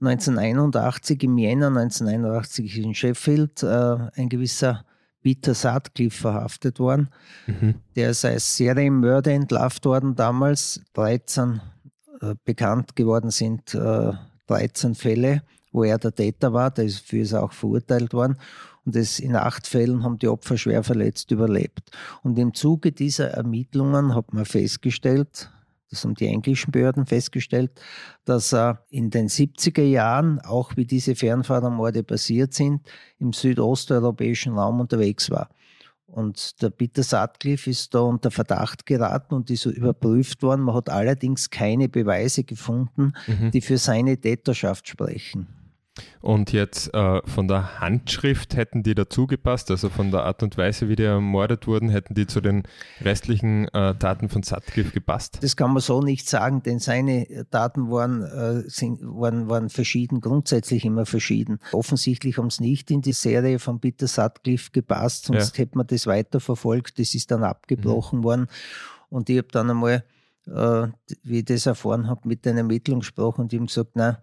1981 0.00 1.22
im 1.22 1.38
Jänner 1.38 1.68
1981 1.68 2.78
in 2.78 2.92
Sheffield 2.92 3.62
äh, 3.62 3.96
ein 4.16 4.28
gewisser 4.28 4.84
Peter 5.22 5.54
Sutcliffe 5.54 6.22
verhaftet 6.22 6.80
worden. 6.80 7.08
Mhm. 7.46 7.76
Der 7.94 8.10
ist 8.10 8.24
als 8.24 8.56
Serienmörder 8.56 9.30
entlarvt 9.30 9.84
worden 9.84 10.16
damals, 10.16 10.82
13 10.94 11.52
äh, 11.52 11.73
bekannt 12.44 12.96
geworden 12.96 13.30
sind 13.30 13.74
äh, 13.74 14.12
13 14.46 14.94
Fälle, 14.94 15.42
wo 15.72 15.84
er 15.84 15.98
der 15.98 16.14
Täter 16.14 16.52
war. 16.52 16.70
Dafür 16.70 17.22
ist 17.22 17.32
er 17.32 17.42
auch 17.42 17.52
verurteilt 17.52 18.12
worden. 18.12 18.38
Und 18.84 18.96
das 18.96 19.18
in 19.18 19.34
acht 19.34 19.66
Fällen 19.66 20.02
haben 20.02 20.18
die 20.18 20.28
Opfer 20.28 20.58
schwer 20.58 20.82
verletzt 20.82 21.30
überlebt. 21.30 21.90
Und 22.22 22.38
im 22.38 22.54
Zuge 22.54 22.92
dieser 22.92 23.30
Ermittlungen 23.30 24.14
hat 24.14 24.32
man 24.32 24.44
festgestellt, 24.44 25.50
das 25.90 26.04
haben 26.04 26.14
die 26.14 26.26
englischen 26.26 26.72
Behörden 26.72 27.06
festgestellt, 27.06 27.70
dass 28.24 28.52
er 28.52 28.84
in 28.90 29.10
den 29.10 29.28
70er 29.28 29.84
Jahren, 29.84 30.40
auch 30.40 30.76
wie 30.76 30.86
diese 30.86 31.14
Fernfahrermorde 31.14 32.02
passiert 32.02 32.52
sind, 32.52 32.82
im 33.18 33.32
südosteuropäischen 33.32 34.58
Raum 34.58 34.80
unterwegs 34.80 35.30
war. 35.30 35.48
Und 36.14 36.62
der 36.62 36.70
Peter 36.70 37.02
Sutcliffe 37.02 37.68
ist 37.68 37.92
da 37.92 37.98
unter 37.98 38.30
Verdacht 38.30 38.86
geraten 38.86 39.34
und 39.34 39.50
ist 39.50 39.66
überprüft 39.66 40.44
worden. 40.44 40.60
Man 40.60 40.76
hat 40.76 40.88
allerdings 40.88 41.50
keine 41.50 41.88
Beweise 41.88 42.44
gefunden, 42.44 43.14
mhm. 43.26 43.50
die 43.50 43.60
für 43.60 43.78
seine 43.78 44.16
Täterschaft 44.16 44.86
sprechen. 44.86 45.48
Und 46.20 46.52
jetzt 46.52 46.92
äh, 46.92 47.20
von 47.24 47.46
der 47.46 47.80
Handschrift 47.80 48.56
hätten 48.56 48.82
die 48.82 48.94
dazu 48.94 49.26
gepasst, 49.28 49.70
also 49.70 49.88
von 49.90 50.10
der 50.10 50.24
Art 50.24 50.42
und 50.42 50.56
Weise, 50.56 50.88
wie 50.88 50.96
die 50.96 51.04
ermordet 51.04 51.68
wurden, 51.68 51.88
hätten 51.88 52.14
die 52.14 52.26
zu 52.26 52.40
den 52.40 52.64
restlichen 53.00 53.68
äh, 53.68 53.94
Taten 53.94 54.28
von 54.28 54.42
Sutcliffe 54.42 54.90
gepasst? 54.90 55.38
Das 55.42 55.54
kann 55.54 55.72
man 55.72 55.80
so 55.80 56.00
nicht 56.00 56.28
sagen, 56.28 56.62
denn 56.64 56.80
seine 56.80 57.46
Taten 57.50 57.90
waren, 57.90 58.22
äh, 58.22 58.68
sind, 58.68 59.00
waren, 59.02 59.48
waren 59.48 59.68
verschieden, 59.68 60.20
grundsätzlich 60.20 60.84
immer 60.84 61.06
verschieden. 61.06 61.60
Offensichtlich 61.72 62.38
haben 62.38 62.48
es 62.48 62.58
nicht 62.58 62.90
in 62.90 63.00
die 63.00 63.12
Serie 63.12 63.60
von 63.60 63.78
Peter 63.78 64.08
Sutcliffe 64.08 64.72
gepasst, 64.72 65.26
sonst 65.26 65.56
ja. 65.56 65.62
hätte 65.62 65.78
man 65.78 65.86
das 65.86 66.08
weiterverfolgt. 66.08 66.98
Das 66.98 67.14
ist 67.14 67.30
dann 67.30 67.44
abgebrochen 67.44 68.20
mhm. 68.20 68.24
worden. 68.24 68.46
Und 69.10 69.30
ich 69.30 69.38
habe 69.38 69.48
dann 69.52 69.70
einmal, 69.70 70.04
äh, 70.48 70.88
wie 71.22 71.38
ich 71.38 71.44
das 71.44 71.66
erfahren 71.66 72.08
habe, 72.08 72.26
mit 72.26 72.44
den 72.44 72.56
Ermittlungen 72.56 73.00
gesprochen 73.00 73.42
und 73.42 73.52
ihm 73.52 73.66
gesagt, 73.66 73.92
na, 73.94 74.18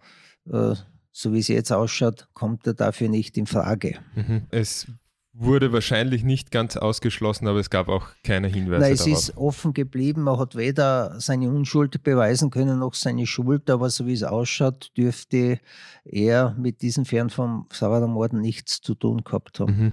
äh, 0.52 0.76
so 1.12 1.34
wie 1.34 1.40
es 1.40 1.48
jetzt 1.48 1.72
ausschaut, 1.72 2.28
kommt 2.34 2.66
er 2.68 2.74
dafür 2.74 3.10
nicht 3.10 3.38
in 3.38 3.48
Frage. 3.48 4.00
Mhm. 4.16 4.44
Es 4.50 4.88
wurde 5.34 5.72
wahrscheinlich 5.72 6.24
nicht 6.24 6.52
ganz 6.52 6.76
ausgeschlossen, 6.78 7.48
aber 7.48 7.60
es 7.60 7.70
gab 7.70 7.88
auch 7.88 8.10
keine 8.24 8.48
Hinweise. 8.48 8.82
Nein, 8.82 8.94
es 8.94 9.06
darauf. 9.06 9.18
ist 9.18 9.38
offen 9.38 9.74
geblieben. 9.74 10.24
Man 10.24 10.38
hat 10.38 10.56
weder 10.56 11.20
seine 11.20 11.50
Unschuld 11.50 12.04
beweisen 12.04 12.50
können 12.50 12.80
noch 12.80 12.94
seine 12.94 13.26
Schuld, 13.26 13.70
aber 13.70 13.90
so 13.90 14.06
wie 14.08 14.14
es 14.14 14.24
ausschaut, 14.24 14.92
dürfte 14.98 15.60
er 16.04 16.56
mit 16.58 16.82
diesen 16.82 17.06
Fern 17.06 17.30
vom 17.30 17.68
Sauermorden 17.72 18.42
nichts 18.42 18.82
zu 18.82 18.94
tun 18.94 19.24
gehabt 19.24 19.60
haben. 19.60 19.78
Mhm. 19.78 19.92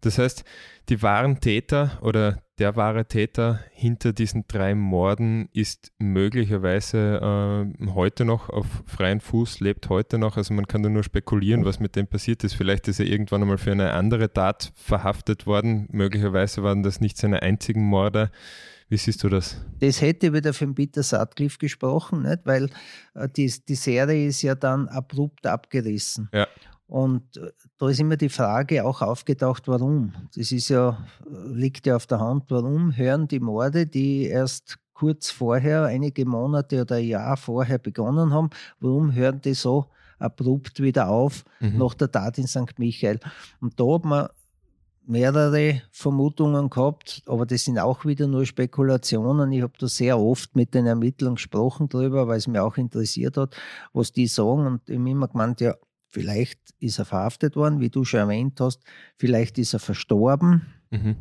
Das 0.00 0.18
heißt, 0.18 0.44
die 0.88 1.02
wahren 1.02 1.40
Täter 1.40 1.98
oder 2.02 2.42
der 2.58 2.76
wahre 2.76 3.06
Täter 3.06 3.60
hinter 3.72 4.12
diesen 4.12 4.44
drei 4.46 4.74
Morden 4.74 5.48
ist 5.52 5.92
möglicherweise 5.98 7.66
äh, 7.80 7.86
heute 7.94 8.24
noch 8.26 8.50
auf 8.50 8.66
freien 8.86 9.20
Fuß, 9.20 9.60
lebt 9.60 9.88
heute 9.88 10.18
noch. 10.18 10.36
Also 10.36 10.52
man 10.52 10.66
kann 10.66 10.82
da 10.82 10.90
nur 10.90 11.02
spekulieren, 11.02 11.64
was 11.64 11.80
mit 11.80 11.96
dem 11.96 12.06
passiert 12.06 12.44
ist. 12.44 12.54
Vielleicht 12.54 12.86
ist 12.88 13.00
er 13.00 13.06
irgendwann 13.06 13.42
einmal 13.42 13.56
für 13.56 13.72
eine 13.72 13.92
andere 13.92 14.32
Tat 14.32 14.72
verhaftet 14.74 15.46
worden. 15.46 15.88
Möglicherweise 15.90 16.62
waren 16.62 16.82
das 16.82 17.00
nicht 17.00 17.16
seine 17.16 17.40
einzigen 17.40 17.82
Morde. 17.82 18.30
Wie 18.90 18.96
siehst 18.96 19.22
du 19.22 19.28
das? 19.28 19.56
Das 19.78 20.00
hätte 20.02 20.32
wieder 20.32 20.52
für 20.52 20.66
den 20.66 20.74
Peter 20.74 21.04
Sutcliffe 21.04 21.58
gesprochen, 21.58 22.22
nicht? 22.22 22.40
weil 22.44 22.68
äh, 23.14 23.28
die, 23.28 23.50
die 23.68 23.76
Serie 23.76 24.26
ist 24.26 24.42
ja 24.42 24.56
dann 24.56 24.88
abrupt 24.88 25.46
abgerissen. 25.46 26.28
Ja. 26.34 26.48
Und 26.90 27.36
äh, 27.36 27.52
da 27.78 27.88
ist 27.88 28.00
immer 28.00 28.16
die 28.16 28.28
Frage 28.28 28.84
auch 28.84 29.00
aufgetaucht, 29.00 29.68
warum. 29.68 30.12
Das 30.34 30.50
ist 30.50 30.68
ja, 30.70 30.98
liegt 31.46 31.86
ja 31.86 31.94
auf 31.94 32.08
der 32.08 32.18
Hand, 32.18 32.46
warum 32.48 32.96
hören 32.96 33.28
die 33.28 33.38
Morde, 33.38 33.86
die 33.86 34.24
erst 34.24 34.78
kurz 34.92 35.30
vorher, 35.30 35.84
einige 35.84 36.26
Monate 36.26 36.82
oder 36.82 36.96
ein 36.96 37.06
Jahr 37.06 37.36
vorher 37.36 37.78
begonnen 37.78 38.34
haben, 38.34 38.50
warum 38.80 39.14
hören 39.14 39.40
die 39.40 39.54
so 39.54 39.86
abrupt 40.18 40.82
wieder 40.82 41.08
auf 41.08 41.44
mhm. 41.60 41.78
nach 41.78 41.94
der 41.94 42.10
Tat 42.10 42.38
in 42.38 42.48
St. 42.48 42.76
Michael? 42.78 43.20
Und 43.60 43.78
da 43.78 43.84
hat 43.94 44.04
man 44.04 44.28
mehrere 45.06 45.82
Vermutungen 45.92 46.70
gehabt, 46.70 47.22
aber 47.26 47.46
das 47.46 47.64
sind 47.64 47.78
auch 47.78 48.04
wieder 48.04 48.26
nur 48.26 48.44
Spekulationen. 48.46 49.52
Ich 49.52 49.62
habe 49.62 49.74
da 49.78 49.86
sehr 49.86 50.18
oft 50.18 50.56
mit 50.56 50.74
den 50.74 50.86
Ermittlern 50.86 51.36
gesprochen 51.36 51.88
darüber, 51.88 52.26
weil 52.26 52.38
es 52.38 52.48
mir 52.48 52.64
auch 52.64 52.76
interessiert 52.76 53.36
hat, 53.36 53.56
was 53.92 54.12
die 54.12 54.26
sagen. 54.26 54.66
Und 54.66 54.88
ich 54.88 54.98
habe 54.98 55.08
immer 55.08 55.28
gemeint, 55.28 55.60
ja, 55.60 55.76
Vielleicht 56.10 56.58
ist 56.80 56.98
er 56.98 57.04
verhaftet 57.04 57.56
worden, 57.56 57.80
wie 57.80 57.90
du 57.90 58.04
schon 58.04 58.20
erwähnt 58.20 58.60
hast. 58.60 58.82
Vielleicht 59.16 59.58
ist 59.58 59.74
er 59.74 59.80
verstorben. 59.80 60.66
Mhm. 60.90 61.16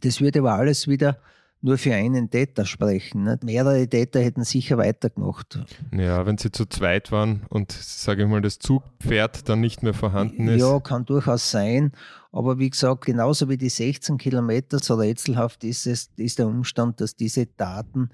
Das 0.00 0.20
würde 0.20 0.38
aber 0.38 0.52
alles 0.52 0.86
wieder 0.86 1.18
nur 1.60 1.76
für 1.76 1.92
einen 1.92 2.30
Täter 2.30 2.64
sprechen. 2.64 3.24
Nicht? 3.24 3.42
Mehrere 3.42 3.88
Täter 3.88 4.20
hätten 4.20 4.44
sicher 4.44 4.78
weitergemacht. 4.78 5.58
Ja, 5.92 6.24
wenn 6.24 6.38
sie 6.38 6.52
zu 6.52 6.66
zweit 6.66 7.10
waren 7.10 7.42
und, 7.48 7.72
sage 7.72 8.22
ich 8.22 8.28
mal, 8.28 8.40
das 8.40 8.58
Zugpferd 8.58 9.48
dann 9.48 9.60
nicht 9.60 9.82
mehr 9.82 9.94
vorhanden 9.94 10.46
ist. 10.48 10.60
Ja, 10.60 10.78
kann 10.78 11.04
durchaus 11.04 11.50
sein. 11.50 11.92
Aber 12.30 12.58
wie 12.58 12.70
gesagt, 12.70 13.06
genauso 13.06 13.48
wie 13.48 13.56
die 13.56 13.70
16 13.70 14.18
Kilometer, 14.18 14.78
so 14.78 14.94
rätselhaft 14.94 15.64
ist 15.64 15.86
es, 15.86 16.10
ist 16.16 16.38
der 16.38 16.46
Umstand, 16.46 17.00
dass 17.00 17.16
diese 17.16 17.46
Daten 17.46 18.10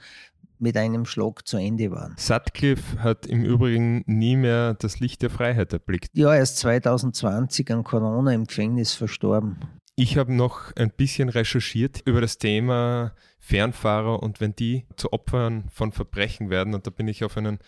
mit 0.58 0.76
einem 0.76 1.04
Schlag 1.04 1.46
zu 1.46 1.56
Ende 1.56 1.90
waren. 1.90 2.14
Sutcliffe 2.18 3.02
hat 3.02 3.26
im 3.26 3.44
Übrigen 3.44 4.02
nie 4.06 4.36
mehr 4.36 4.74
das 4.74 5.00
Licht 5.00 5.22
der 5.22 5.30
Freiheit 5.30 5.72
erblickt. 5.72 6.10
Ja, 6.12 6.34
er 6.34 6.42
ist 6.42 6.58
2020 6.58 7.70
an 7.72 7.84
Corona 7.84 8.32
im 8.32 8.46
Gefängnis 8.46 8.94
verstorben. 8.94 9.58
Ich 9.96 10.16
habe 10.16 10.32
noch 10.32 10.74
ein 10.74 10.90
bisschen 10.90 11.28
recherchiert 11.28 12.02
über 12.04 12.20
das 12.20 12.38
Thema 12.38 13.14
Fernfahrer 13.38 14.22
und 14.22 14.40
wenn 14.40 14.56
die 14.56 14.86
zu 14.96 15.12
Opfern 15.12 15.64
von 15.72 15.92
Verbrechen 15.92 16.50
werden. 16.50 16.74
Und 16.74 16.86
da 16.86 16.90
bin 16.90 17.06
ich 17.06 17.22
auf 17.22 17.36
einen 17.36 17.58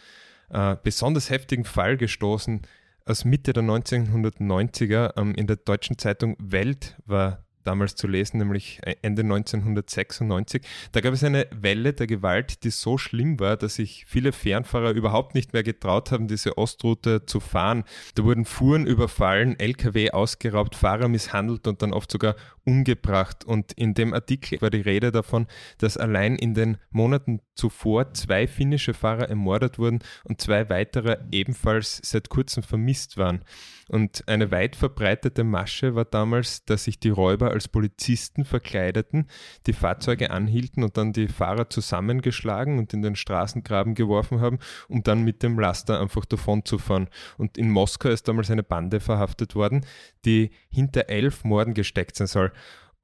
äh, 0.50 0.76
besonders 0.82 1.30
heftigen 1.30 1.64
Fall 1.64 1.96
gestoßen. 1.96 2.62
Aus 3.04 3.24
Mitte 3.24 3.52
der 3.52 3.62
1990er 3.62 5.16
ähm, 5.16 5.34
in 5.36 5.46
der 5.46 5.56
deutschen 5.56 5.98
Zeitung 5.98 6.36
Welt 6.40 6.96
war 7.06 7.45
damals 7.66 7.94
zu 7.96 8.06
lesen, 8.06 8.38
nämlich 8.38 8.80
Ende 9.02 9.22
1996. 9.22 10.62
Da 10.92 11.00
gab 11.00 11.12
es 11.12 11.24
eine 11.24 11.46
Welle 11.50 11.92
der 11.92 12.06
Gewalt, 12.06 12.64
die 12.64 12.70
so 12.70 12.98
schlimm 12.98 13.40
war, 13.40 13.56
dass 13.56 13.76
sich 13.76 14.04
viele 14.06 14.32
Fernfahrer 14.32 14.92
überhaupt 14.92 15.34
nicht 15.34 15.52
mehr 15.52 15.62
getraut 15.62 16.12
haben, 16.12 16.28
diese 16.28 16.58
Ostroute 16.58 17.26
zu 17.26 17.40
fahren. 17.40 17.84
Da 18.14 18.24
wurden 18.24 18.44
Fuhren 18.44 18.86
überfallen, 18.86 19.58
Lkw 19.58 20.10
ausgeraubt, 20.10 20.74
Fahrer 20.74 21.08
misshandelt 21.08 21.66
und 21.66 21.82
dann 21.82 21.92
oft 21.92 22.10
sogar 22.10 22.36
umgebracht. 22.64 23.44
Und 23.44 23.72
in 23.72 23.94
dem 23.94 24.12
Artikel 24.12 24.60
war 24.60 24.70
die 24.70 24.80
Rede 24.80 25.12
davon, 25.12 25.46
dass 25.78 25.96
allein 25.96 26.36
in 26.36 26.54
den 26.54 26.78
Monaten 26.90 27.40
zuvor 27.54 28.12
zwei 28.12 28.46
finnische 28.46 28.94
Fahrer 28.94 29.28
ermordet 29.28 29.78
wurden 29.78 30.00
und 30.24 30.40
zwei 30.40 30.68
weitere 30.68 31.18
ebenfalls 31.32 32.00
seit 32.02 32.28
kurzem 32.28 32.62
vermisst 32.62 33.16
waren. 33.16 33.42
Und 33.88 34.26
eine 34.26 34.50
weit 34.50 34.74
verbreitete 34.74 35.44
Masche 35.44 35.94
war 35.94 36.04
damals, 36.04 36.64
dass 36.64 36.84
sich 36.84 36.98
die 36.98 37.10
Räuber 37.10 37.52
als 37.56 37.68
Polizisten 37.68 38.44
verkleideten, 38.44 39.26
die 39.66 39.72
Fahrzeuge 39.72 40.30
anhielten 40.30 40.82
und 40.82 40.96
dann 40.96 41.12
die 41.12 41.28
Fahrer 41.28 41.68
zusammengeschlagen 41.68 42.78
und 42.78 42.94
in 42.94 43.02
den 43.02 43.16
Straßengraben 43.16 43.94
geworfen 43.94 44.40
haben, 44.40 44.58
um 44.88 45.02
dann 45.02 45.22
mit 45.22 45.42
dem 45.42 45.58
Laster 45.58 46.00
einfach 46.00 46.24
davonzufahren. 46.24 47.08
Und 47.36 47.58
in 47.58 47.70
Moskau 47.70 48.08
ist 48.08 48.28
damals 48.28 48.50
eine 48.50 48.62
Bande 48.62 49.00
verhaftet 49.00 49.54
worden, 49.54 49.84
die 50.24 50.50
hinter 50.70 51.08
elf 51.08 51.44
Morden 51.44 51.74
gesteckt 51.74 52.16
sein 52.16 52.26
soll. 52.26 52.52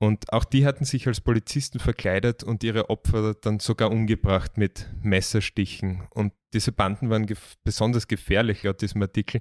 Und 0.02 0.32
auch 0.32 0.44
die 0.44 0.66
hatten 0.66 0.84
sich 0.84 1.06
als 1.06 1.20
Polizisten 1.20 1.78
verkleidet 1.78 2.42
und 2.42 2.64
ihre 2.64 2.90
Opfer 2.90 3.34
dann 3.34 3.60
sogar 3.60 3.92
umgebracht 3.92 4.58
mit 4.58 4.90
Messerstichen. 5.00 6.08
Und 6.10 6.32
diese 6.54 6.72
Banden 6.72 7.08
waren 7.08 7.24
gef 7.24 7.56
besonders 7.62 8.08
gefährlich 8.08 8.64
laut 8.64 8.82
diesem 8.82 9.00
Artikel, 9.00 9.40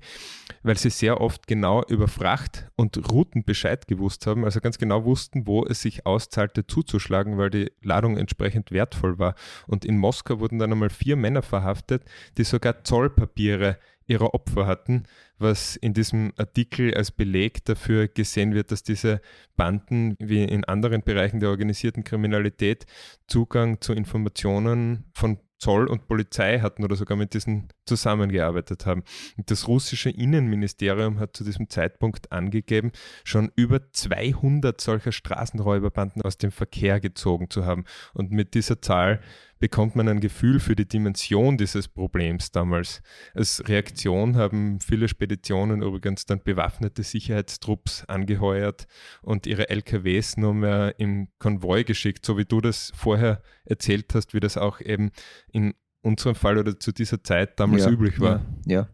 weil 0.62 0.78
sie 0.78 0.92
sehr 0.92 1.20
oft 1.20 1.48
genau 1.48 1.84
über 1.86 2.08
Fracht 2.08 2.68
und 2.76 3.12
Routen 3.12 3.44
Bescheid 3.44 3.88
gewusst 3.88 4.28
haben, 4.28 4.46
also 4.46 4.62
ganz 4.62 4.78
genau 4.78 5.04
wussten, 5.04 5.48
wo 5.48 5.66
es 5.66 5.82
sich 5.82 6.06
auszahlte 6.06 6.68
zuzuschlagen, 6.68 7.40
weil 7.40 7.50
die 7.50 7.72
Ladung 7.82 8.18
entsprechend 8.18 8.70
wertvoll 8.70 9.18
war. 9.18 9.34
Und 9.66 9.84
in 9.84 9.98
Moskau 9.98 10.40
wurden 10.40 10.60
dann 10.60 10.72
einmal 10.72 10.92
vier 10.92 11.16
Männer 11.16 11.42
verhaftet, 11.42 12.04
die 12.38 12.44
sogar 12.44 12.84
Zollpapiere 12.84 13.80
ihrer 14.12 14.34
Opfer 14.34 14.68
hatten, 14.68 15.04
was 15.40 15.76
in 15.76 15.94
diesem 15.94 16.34
Artikel 16.38 16.94
als 16.94 17.12
Beleg 17.12 17.66
dafür 17.66 18.08
gesehen 18.08 18.54
wird, 18.54 18.72
dass 18.72 18.84
diese 18.84 19.22
Banden 19.56 20.16
wie 20.20 20.44
in 20.44 20.66
anderen 20.66 21.02
Bereichen 21.02 21.40
der 21.40 21.50
organisierten 21.50 22.04
Kriminalität 22.04 22.86
Zugang 23.28 23.82
zu 23.82 23.94
Informationen 23.94 25.06
von 25.14 25.40
Zoll 25.62 25.86
und 25.86 26.08
Polizei 26.08 26.60
hatten 26.60 26.84
oder 26.84 26.96
sogar 26.96 27.16
mit 27.16 27.36
diesen 27.36 27.70
zusammengearbeitet 27.86 28.88
haben. 28.88 29.04
Das 29.46 29.68
russische 29.68 30.10
Innenministerium 30.10 31.20
hat 31.20 31.38
zu 31.38 31.44
diesem 31.44 31.70
Zeitpunkt 31.70 32.32
angegeben, 32.32 32.92
schon 33.24 33.52
über 33.56 33.92
200 33.92 34.82
solcher 34.82 35.12
Straßenräuberbanden 35.12 36.24
aus 36.24 36.40
dem 36.40 36.52
Verkehr 36.52 37.00
gezogen 37.00 37.52
zu 37.52 37.64
haben. 37.64 37.86
Und 38.16 38.32
mit 38.32 38.56
dieser 38.56 38.82
Zahl 38.82 39.22
bekommt 39.62 39.96
man 39.96 40.10
ein 40.10 40.20
Gefühl 40.20 40.60
für 40.60 40.76
die 40.76 40.88
Dimension 40.88 41.56
dieses 41.56 41.88
Problems 41.88 42.52
damals. 42.52 43.02
Als 43.36 43.64
Reaktion 43.68 44.36
haben 44.36 44.80
viele 44.82 45.08
Speditionen 45.08 45.84
übrigens 45.84 46.26
dann 46.26 46.42
bewaffnete 46.44 47.04
Sicherheitstrupps 47.04 48.04
angeheuert 48.08 48.88
und 49.22 49.46
ihre 49.46 49.70
LKWs 49.70 50.36
nur 50.38 50.56
mehr 50.56 51.00
im 51.00 51.30
Konvoi 51.38 51.84
geschickt, 51.84 52.26
so 52.26 52.40
wie 52.40 52.46
du 52.46 52.60
das 52.60 52.92
vorher 52.96 53.44
erzählt 53.64 54.16
hast, 54.16 54.34
wie 54.34 54.40
das 54.40 54.58
auch 54.58 54.82
eben 54.82 55.12
in 55.52 55.76
unserem 56.02 56.34
Fall 56.34 56.58
oder 56.58 56.80
zu 56.80 56.92
dieser 56.92 57.24
Zeit 57.24 57.60
damals 57.60 57.86
ja, 57.86 57.92
üblich 57.92 58.20
war. 58.20 58.44
Ja, 58.66 58.74
ja. 58.82 58.90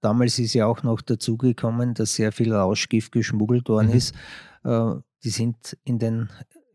Damals 0.00 0.38
ist 0.38 0.54
ja 0.54 0.64
auch 0.64 0.82
noch 0.82 1.02
dazugekommen, 1.02 1.92
dass 1.92 2.14
sehr 2.14 2.32
viel 2.32 2.54
Rauschgift 2.54 3.12
geschmuggelt 3.12 3.68
worden 3.68 3.88
mhm. 3.88 3.96
ist. 3.96 4.14
Äh, 4.64 4.94
die 5.22 5.28
sind 5.28 5.76
in 5.84 5.98
den, 5.98 6.30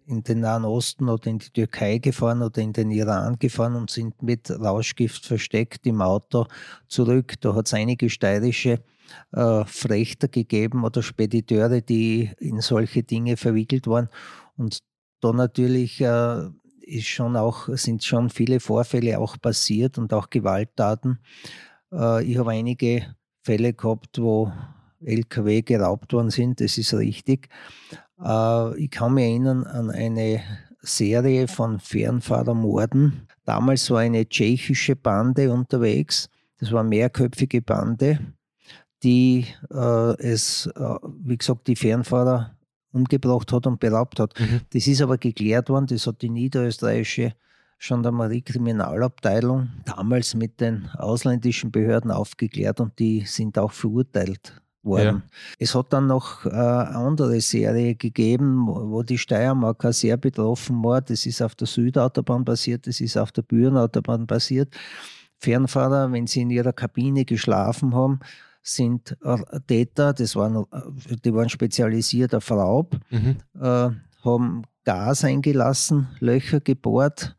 in 0.07 0.23
den 0.23 0.41
Nahen 0.41 0.65
Osten 0.65 1.09
oder 1.09 1.27
in 1.27 1.39
die 1.39 1.49
Türkei 1.49 1.97
gefahren 1.97 2.41
oder 2.41 2.61
in 2.61 2.73
den 2.73 2.91
Iran 2.91 3.37
gefahren 3.39 3.75
und 3.75 3.89
sind 3.89 4.21
mit 4.21 4.49
Rauschgift 4.51 5.25
versteckt 5.25 5.85
im 5.87 6.01
Auto 6.01 6.45
zurück. 6.87 7.33
Da 7.41 7.55
hat 7.55 7.67
es 7.67 7.73
einige 7.73 8.09
steirische 8.09 8.81
äh, 9.31 9.65
Frechter 9.65 10.27
gegeben 10.27 10.83
oder 10.83 11.01
Spediteure, 11.01 11.81
die 11.81 12.31
in 12.39 12.61
solche 12.61 13.03
Dinge 13.03 13.37
verwickelt 13.37 13.87
waren. 13.87 14.09
Und 14.57 14.79
da 15.21 15.31
natürlich 15.31 16.01
äh, 16.01 16.49
ist 16.81 17.07
schon 17.07 17.35
auch, 17.35 17.67
sind 17.69 18.03
schon 18.03 18.29
viele 18.29 18.59
Vorfälle 18.59 19.19
auch 19.19 19.37
passiert 19.41 19.97
und 19.97 20.13
auch 20.13 20.29
Gewalttaten. 20.29 21.19
Äh, 21.91 22.23
ich 22.23 22.37
habe 22.37 22.51
einige 22.51 23.15
Fälle 23.41 23.73
gehabt, 23.73 24.19
wo 24.19 24.51
LKW 25.03 25.61
geraubt 25.61 26.13
worden 26.13 26.29
sind, 26.31 26.61
das 26.61 26.77
ist 26.77 26.93
richtig. 26.93 27.49
Äh, 28.23 28.77
ich 28.77 28.91
kann 28.91 29.13
mich 29.13 29.25
erinnern 29.25 29.63
an 29.63 29.91
eine 29.91 30.41
Serie 30.81 31.47
von 31.47 31.79
Fernfahrermorden. 31.79 33.27
Damals 33.43 33.89
war 33.91 33.99
eine 33.99 34.27
tschechische 34.27 34.95
Bande 34.95 35.51
unterwegs. 35.51 36.29
Das 36.59 36.71
war 36.71 36.81
eine 36.81 36.89
mehrköpfige 36.89 37.61
Bande, 37.61 38.19
die 39.03 39.45
äh, 39.71 40.21
es, 40.21 40.67
äh, 40.67 40.95
wie 41.23 41.37
gesagt, 41.37 41.67
die 41.67 41.75
Fernfahrer 41.75 42.55
umgebracht 42.91 43.51
hat 43.51 43.67
und 43.67 43.79
beraubt 43.79 44.19
hat. 44.19 44.39
Mhm. 44.39 44.61
Das 44.71 44.87
ist 44.87 45.01
aber 45.01 45.17
geklärt 45.17 45.69
worden, 45.69 45.87
das 45.87 46.07
hat 46.07 46.21
die 46.21 46.29
niederösterreichische 46.29 47.33
Gendarmerie-Kriminalabteilung 47.79 49.69
damals 49.85 50.33
mit 50.33 50.61
den 50.61 50.89
ausländischen 50.93 51.71
Behörden 51.71 52.09
aufgeklärt 52.09 52.79
und 52.79 52.97
die 52.97 53.25
sind 53.25 53.57
auch 53.57 53.73
verurteilt 53.73 54.61
worden. 54.85 55.23
Ja. 55.25 55.37
Es 55.59 55.75
hat 55.75 55.91
dann 55.91 56.07
noch 56.07 56.45
äh, 56.45 56.49
eine 56.49 56.95
andere 56.95 57.41
Serie 57.41 57.95
gegeben, 57.95 58.67
wo 58.67 59.03
die 59.03 59.17
Steiermarker 59.17 59.91
sehr 59.91 60.17
betroffen 60.17 60.83
war. 60.83 61.01
Das 61.01 61.25
ist 61.25 61.41
auf 61.41 61.55
der 61.55 61.67
Südautobahn 61.67 62.45
passiert, 62.45 62.87
das 62.87 63.01
ist 63.01 63.17
auf 63.17 63.31
der 63.31 63.41
Bürenautobahn 63.41 64.27
passiert. 64.27 64.73
Fernfahrer, 65.39 66.11
wenn 66.11 66.27
sie 66.27 66.41
in 66.41 66.49
ihrer 66.49 66.73
Kabine 66.73 67.25
geschlafen 67.25 67.93
haben, 67.93 68.19
sind 68.61 69.15
äh, 69.23 69.37
Täter, 69.67 70.13
das 70.13 70.35
waren, 70.35 70.65
äh, 70.71 71.15
die 71.23 71.33
waren 71.33 71.49
spezialisiert 71.49 72.33
auf 72.33 72.49
Raub, 72.49 72.97
mhm. 73.11 73.37
äh, 73.59 73.89
haben 74.23 74.63
Gas 74.83 75.23
eingelassen, 75.23 76.07
Löcher 76.19 76.59
gebohrt, 76.59 77.35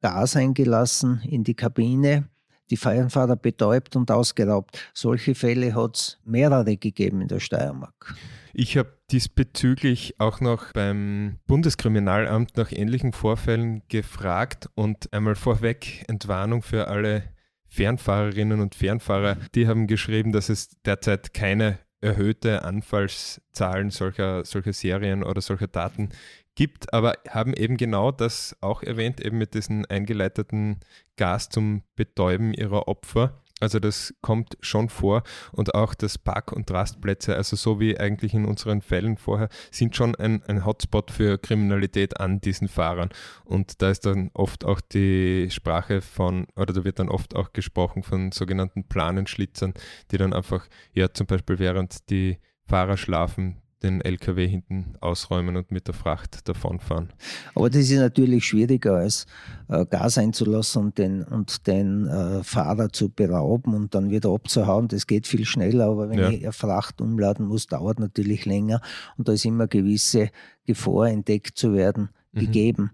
Gas 0.00 0.36
eingelassen 0.36 1.20
in 1.28 1.42
die 1.42 1.54
Kabine, 1.54 2.28
die 2.70 2.76
Fernfahrer 2.76 3.36
betäubt 3.36 3.96
und 3.96 4.10
ausgeraubt. 4.10 4.78
Solche 4.94 5.34
Fälle 5.34 5.74
hat 5.74 5.96
es 5.96 6.18
mehrere 6.24 6.76
gegeben 6.76 7.20
in 7.20 7.28
der 7.28 7.40
Steiermark. 7.40 8.14
Ich 8.52 8.76
habe 8.76 8.92
diesbezüglich 9.10 10.16
auch 10.18 10.40
noch 10.40 10.72
beim 10.72 11.38
Bundeskriminalamt 11.46 12.56
nach 12.56 12.72
ähnlichen 12.72 13.12
Vorfällen 13.12 13.82
gefragt 13.88 14.68
und 14.74 15.12
einmal 15.12 15.36
vorweg 15.36 16.04
Entwarnung 16.08 16.62
für 16.62 16.88
alle 16.88 17.24
Fernfahrerinnen 17.68 18.60
und 18.60 18.74
Fernfahrer, 18.74 19.36
die 19.54 19.68
haben 19.68 19.86
geschrieben, 19.86 20.32
dass 20.32 20.48
es 20.48 20.70
derzeit 20.84 21.32
keine 21.32 21.78
erhöhte 22.00 22.64
Anfallszahlen 22.64 23.90
solcher, 23.90 24.44
solcher 24.44 24.72
Serien 24.72 25.22
oder 25.22 25.40
solcher 25.40 25.68
Daten 25.68 26.08
gibt, 26.54 26.92
aber 26.92 27.14
haben 27.28 27.54
eben 27.54 27.76
genau 27.76 28.10
das 28.10 28.56
auch 28.60 28.82
erwähnt, 28.82 29.20
eben 29.20 29.38
mit 29.38 29.54
diesem 29.54 29.84
eingeleiteten 29.88 30.80
Gas 31.16 31.48
zum 31.48 31.82
Betäuben 31.96 32.54
ihrer 32.54 32.88
Opfer. 32.88 33.40
Also 33.60 33.78
das 33.78 34.14
kommt 34.22 34.56
schon 34.62 34.88
vor 34.88 35.22
und 35.52 35.74
auch 35.74 35.94
das 35.94 36.16
Park- 36.16 36.52
und 36.52 36.70
Rastplätze, 36.70 37.36
also 37.36 37.56
so 37.56 37.78
wie 37.78 38.00
eigentlich 38.00 38.32
in 38.32 38.46
unseren 38.46 38.80
Fällen 38.80 39.18
vorher, 39.18 39.50
sind 39.70 39.94
schon 39.94 40.14
ein, 40.14 40.42
ein 40.44 40.64
Hotspot 40.64 41.10
für 41.10 41.36
Kriminalität 41.36 42.18
an 42.18 42.40
diesen 42.40 42.68
Fahrern. 42.68 43.10
Und 43.44 43.82
da 43.82 43.90
ist 43.90 44.06
dann 44.06 44.30
oft 44.32 44.64
auch 44.64 44.80
die 44.80 45.50
Sprache 45.50 46.00
von, 46.00 46.46
oder 46.56 46.72
da 46.72 46.84
wird 46.84 46.98
dann 46.98 47.10
oft 47.10 47.36
auch 47.36 47.52
gesprochen 47.52 48.02
von 48.02 48.32
sogenannten 48.32 48.88
Planenschlitzern, 48.88 49.74
die 50.10 50.16
dann 50.16 50.32
einfach, 50.32 50.66
ja 50.94 51.12
zum 51.12 51.26
Beispiel 51.26 51.58
während 51.58 52.08
die 52.08 52.38
Fahrer 52.66 52.96
schlafen, 52.96 53.60
den 53.82 54.00
LKW 54.00 54.46
hinten 54.46 54.94
ausräumen 55.00 55.56
und 55.56 55.70
mit 55.70 55.86
der 55.86 55.94
Fracht 55.94 56.48
davonfahren. 56.48 57.10
Aber 57.54 57.70
das 57.70 57.82
ist 57.82 57.98
natürlich 57.98 58.44
schwieriger 58.44 58.96
als 58.96 59.26
äh, 59.68 59.86
Gas 59.86 60.18
einzulassen 60.18 60.82
und 60.82 60.98
den, 60.98 61.22
und 61.24 61.66
den 61.66 62.06
äh, 62.06 62.42
Fahrer 62.44 62.90
zu 62.90 63.08
berauben 63.08 63.74
und 63.74 63.94
dann 63.94 64.10
wieder 64.10 64.30
abzuhauen. 64.30 64.88
Das 64.88 65.06
geht 65.06 65.26
viel 65.26 65.44
schneller, 65.44 65.86
aber 65.86 66.10
wenn 66.10 66.18
ja. 66.18 66.28
ich 66.30 66.42
eine 66.42 66.52
Fracht 66.52 67.00
umladen 67.00 67.46
muss, 67.46 67.66
dauert 67.66 67.98
natürlich 67.98 68.44
länger 68.44 68.80
und 69.16 69.28
da 69.28 69.32
ist 69.32 69.44
immer 69.44 69.66
gewisse 69.66 70.30
Gefahr 70.66 71.08
entdeckt 71.08 71.56
zu 71.56 71.72
werden 71.72 72.10
mhm. 72.32 72.40
gegeben. 72.40 72.90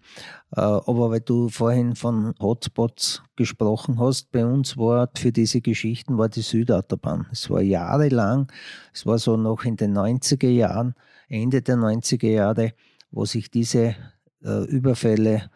Äh, 0.54 0.60
aber 0.60 1.10
weil 1.10 1.20
du 1.20 1.48
vorhin 1.48 1.96
von 1.96 2.34
Hotspots 2.40 3.22
gesprochen 3.36 3.98
hast, 3.98 4.30
bei 4.32 4.44
uns 4.44 4.76
war 4.76 5.10
für 5.16 5.32
diese 5.32 5.60
Geschichten 5.60 6.18
war 6.18 6.28
die 6.28 6.42
Südautobahn. 6.42 7.26
Es 7.32 7.50
war 7.50 7.60
jahrelang, 7.60 8.50
es 8.92 9.06
war 9.06 9.18
so 9.18 9.36
noch 9.36 9.64
in 9.64 9.76
den 9.76 9.96
90er 9.96 10.48
Jahren, 10.48 10.94
Ende 11.28 11.62
der 11.62 11.76
90er 11.76 12.28
Jahre, 12.28 12.72
wo 13.10 13.24
sich 13.24 13.50
diese 13.50 13.96
äh, 14.44 14.64
Überfälle 14.64 15.50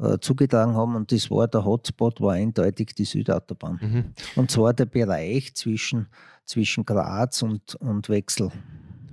äh, 0.00 0.18
zugetragen 0.20 0.74
haben 0.74 0.94
und 0.96 1.10
das 1.12 1.30
war 1.30 1.48
der 1.48 1.64
Hotspot, 1.64 2.20
war 2.20 2.34
eindeutig 2.34 2.94
die 2.94 3.04
Südautobahn. 3.04 3.78
Mhm. 3.80 4.04
Und 4.36 4.50
zwar 4.50 4.72
der 4.74 4.86
Bereich 4.86 5.54
zwischen, 5.54 6.06
zwischen 6.44 6.84
Graz 6.84 7.42
und, 7.42 7.74
und 7.76 8.08
Wechsel. 8.08 8.50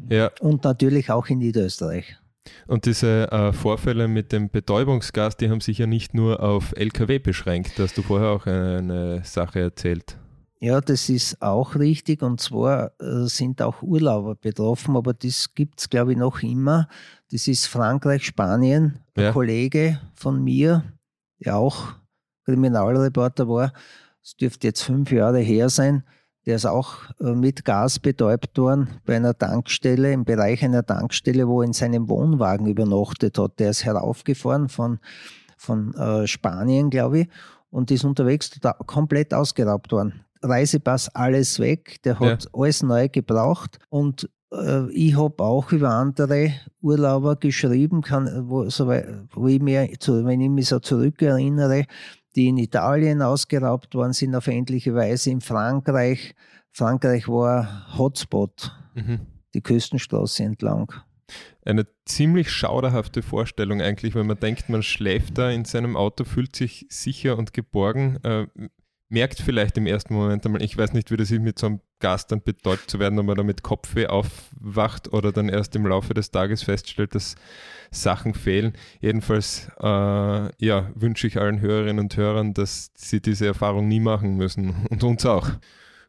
Ja. 0.10 0.30
Und 0.40 0.64
natürlich 0.64 1.10
auch 1.10 1.28
in 1.28 1.40
Niederösterreich. 1.40 2.18
Und 2.68 2.86
diese 2.86 3.32
äh, 3.32 3.54
Vorfälle 3.54 4.08
mit 4.08 4.32
dem 4.32 4.50
Betäubungsgas, 4.50 5.38
die 5.38 5.50
haben 5.50 5.62
sich 5.62 5.78
ja 5.78 5.88
nicht 5.88 6.14
nur 6.14 6.42
auf 6.42 6.74
Lkw 6.76 7.20
beschränkt. 7.20 7.78
Da 7.78 7.84
hast 7.84 7.98
du 7.98 8.02
vorher 8.02 8.30
auch 8.30 8.46
eine, 8.46 9.22
Sache 9.24 9.60
erzählt. 9.60 10.18
Ja, 10.60 10.82
das 10.82 11.10
ist 11.10 11.42
auch 11.42 11.76
richtig. 11.76 12.22
Und 12.22 12.42
zwar 12.42 12.92
äh, 13.00 13.26
sind 13.26 13.62
auch 13.62 13.82
Urlauber 13.82 14.36
betroffen, 14.36 14.96
aber 14.96 15.14
das 15.14 15.54
gibt 15.54 15.80
es, 15.80 15.90
glaube 15.90 16.14
ich, 16.14 16.18
noch 16.18 16.42
immer. 16.42 16.88
Das 17.32 17.48
ist 17.48 17.68
Frankreich, 17.68 18.26
Spanien. 18.26 19.00
Ein 19.16 19.24
ja. 19.24 19.32
Kollege 19.32 20.00
von 20.14 20.44
mir, 20.44 20.84
der 21.44 21.58
auch 21.58 21.94
Kriminalreporter 22.46 23.48
war, 23.48 23.74
es 24.24 24.36
dürfte 24.36 24.68
jetzt 24.68 24.82
fünf 24.82 25.12
Jahre 25.12 25.40
her 25.40 25.70
sein, 25.70 26.04
der 26.46 26.58
ist 26.58 26.66
auch 26.66 26.96
äh, 27.20 27.34
mit 27.34 27.66
Gas 27.66 28.00
betäubt 28.00 28.58
worden 28.58 28.90
bei 29.06 29.16
einer 29.16 29.38
Tankstelle, 29.38 30.12
im 30.12 30.26
Bereich 30.26 30.64
einer 30.64 30.86
Tankstelle, 30.86 31.48
wo 31.48 31.62
er 31.62 31.68
in 31.68 31.74
seinem 31.74 32.08
Wohnwagen 32.10 32.68
übernachtet 32.68 33.38
hat. 33.38 33.60
Der 33.60 33.72
ist 33.72 33.86
heraufgefahren 33.86 34.70
von, 34.70 35.00
von 35.58 35.94
äh, 35.96 36.28
Spanien, 36.28 36.90
glaube 36.90 37.22
ich, 37.22 37.28
und 37.72 37.92
ist 37.92 38.06
unterwegs 38.06 38.52
komplett 38.86 39.34
ausgeraubt 39.34 39.92
worden. 39.92 40.26
Reisepass, 40.42 41.10
alles 41.16 41.60
weg. 41.60 42.02
Der 42.04 42.20
hat 42.20 42.44
ja. 42.44 42.50
alles 42.54 42.84
neu 42.84 43.10
gebraucht 43.10 43.80
und 43.90 44.30
äh, 44.54 44.90
ich 44.92 45.18
habe 45.18 45.44
auch 45.44 45.72
über 45.72 45.90
andere 45.90 46.54
Urlauber 46.82 47.36
geschrieben, 47.36 48.02
kann, 48.02 48.48
wo, 48.48 48.70
so, 48.70 48.88
wo 48.88 49.48
ich 49.48 49.62
mir, 49.62 49.90
wenn 49.90 50.42
ich 50.42 50.50
mich 50.50 50.68
so 50.68 50.80
zurückerinnere, 50.80 51.86
die 52.36 52.48
in 52.48 52.58
Italien 52.58 53.22
ausgeraubt 53.22 53.96
worden 53.96 54.14
sind 54.14 54.36
auf 54.36 54.48
endliche 54.48 54.94
Weise, 54.94 55.32
in 55.32 55.42
Frankreich. 55.42 56.36
Frankreich 56.72 57.28
war 57.28 57.98
Hotspot, 57.98 58.72
mhm. 58.96 59.22
die 59.54 59.62
Küstenstraße 59.62 60.44
entlang. 60.44 60.92
Eine 61.64 61.88
ziemlich 62.06 62.52
schauderhafte 62.52 63.24
Vorstellung 63.24 63.82
eigentlich, 63.82 64.14
wenn 64.14 64.28
man 64.28 64.40
denkt, 64.40 64.70
man 64.70 64.84
schläft 64.84 65.38
da 65.38 65.50
in 65.50 65.66
seinem 65.66 65.96
Auto, 65.96 66.24
fühlt 66.24 66.56
sich 66.56 66.86
sicher 66.90 67.38
und 67.38 67.54
geborgen. 67.54 68.18
Äh, 68.24 68.48
merkt 69.10 69.40
vielleicht 69.40 69.78
im 69.78 69.88
ersten 69.88 70.14
Moment 70.14 70.46
einmal, 70.46 70.62
ich 70.62 70.78
weiß 70.78 70.94
nicht, 70.94 71.10
wie 71.12 71.18
das 71.18 71.32
ist, 71.32 71.42
mit 71.42 71.58
so 71.58 71.68
einem 71.68 71.82
Gas 72.00 72.28
dann 72.28 72.42
betäubt 72.42 72.90
zu 72.90 73.00
werden, 73.00 73.18
ob 73.20 73.26
man 73.26 73.38
da 73.38 73.44
mit 73.44 73.64
Kopfweh 73.64 74.08
aufwacht 74.08 75.12
oder 75.14 75.32
dann 75.32 75.50
erst 75.50 75.76
im 75.76 75.88
Laufe 75.88 76.14
des 76.14 76.32
Tages 76.32 76.64
feststellt, 76.64 77.16
dass 77.16 77.36
Sachen 77.92 78.34
fehlen. 78.34 78.74
Jedenfalls 79.00 79.70
äh, 79.80 79.86
ja, 80.66 80.92
wünsche 80.96 81.28
ich 81.28 81.40
allen 81.40 81.62
Hörerinnen 81.62 82.00
und 82.00 82.18
Hörern, 82.18 82.54
dass 82.54 82.92
sie 82.96 83.22
diese 83.22 83.46
Erfahrung 83.46 83.88
nie 83.88 84.00
machen 84.00 84.36
müssen 84.36 84.86
und 84.90 85.04
uns 85.04 85.26
auch. 85.26 85.50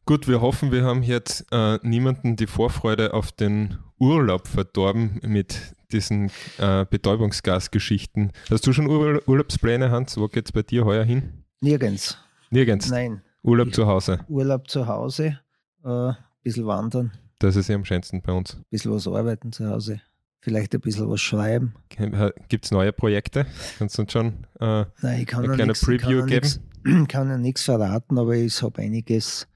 Gut, 0.05 0.29
wir 0.29 0.40
hoffen, 0.40 0.70
wir 0.70 0.85
haben 0.85 1.03
jetzt 1.03 1.46
äh, 1.51 1.79
niemanden 1.83 2.37
die 2.37 2.46
Vorfreude 2.46 3.12
auf 3.12 3.33
den 3.33 3.79
Urlaub 3.99 4.46
verdorben 4.46 5.20
mit 5.22 5.75
diesen 5.90 6.31
äh, 6.59 6.85
Betäubungsgasgeschichten. 6.88 8.33
Hast 8.51 8.66
du 8.66 8.72
schon 8.72 8.88
Ur 8.88 9.22
Urlaubspläne, 9.27 9.90
Hans? 9.90 10.16
Wo 10.16 10.29
geht 10.29 10.46
es 10.46 10.53
bei 10.53 10.62
dir 10.62 10.85
heuer 10.85 11.05
hin? 11.05 11.44
Nirgends. 11.61 12.18
Nirgends? 12.51 12.88
Nein. 12.90 13.22
Urlaub 13.42 13.68
ich, 13.68 13.75
zu 13.75 13.87
Hause? 13.87 14.20
Urlaub 14.29 14.68
zu 14.68 14.87
Hause, 14.87 15.40
ein 15.87 16.11
äh, 16.11 16.14
bisschen 16.42 16.66
wandern. 16.66 17.12
Das 17.38 17.57
ist 17.57 17.68
ja 17.68 17.77
am 17.77 17.85
schönsten 17.85 18.22
bei 18.22 18.33
uns. 18.33 18.55
Ein 18.57 18.64
bisschen 18.70 18.92
was 18.92 19.07
arbeiten 19.07 19.53
zu 19.53 19.68
Hause. 19.68 20.01
vielleicht 20.40 20.75
ein 20.75 20.81
bisschen 20.81 21.09
was 21.11 21.20
schreiben. 21.20 21.75
Gibt 22.49 22.64
es 22.64 22.70
neue 22.70 22.92
Projekte? 22.92 23.46
Kannst 23.79 23.99
du 23.99 24.03
uns 24.03 24.12
schon 24.12 24.46
äh, 24.61 24.85
Nein, 25.03 25.20
ich 25.20 25.27
kann 25.27 25.44
eine 25.44 25.55
kleine 25.55 25.72
nix- 25.72 25.81
Preview 25.85 26.20
kann 26.20 26.29
geben? 26.29 26.46
nix- 26.85 27.09
kann 27.09 27.29
ja 27.29 27.37
nichts 27.38 27.64
verraten, 27.64 28.18
aber 28.18 28.35
ich 28.37 28.62
habe 28.62 28.81
einiges 28.81 29.49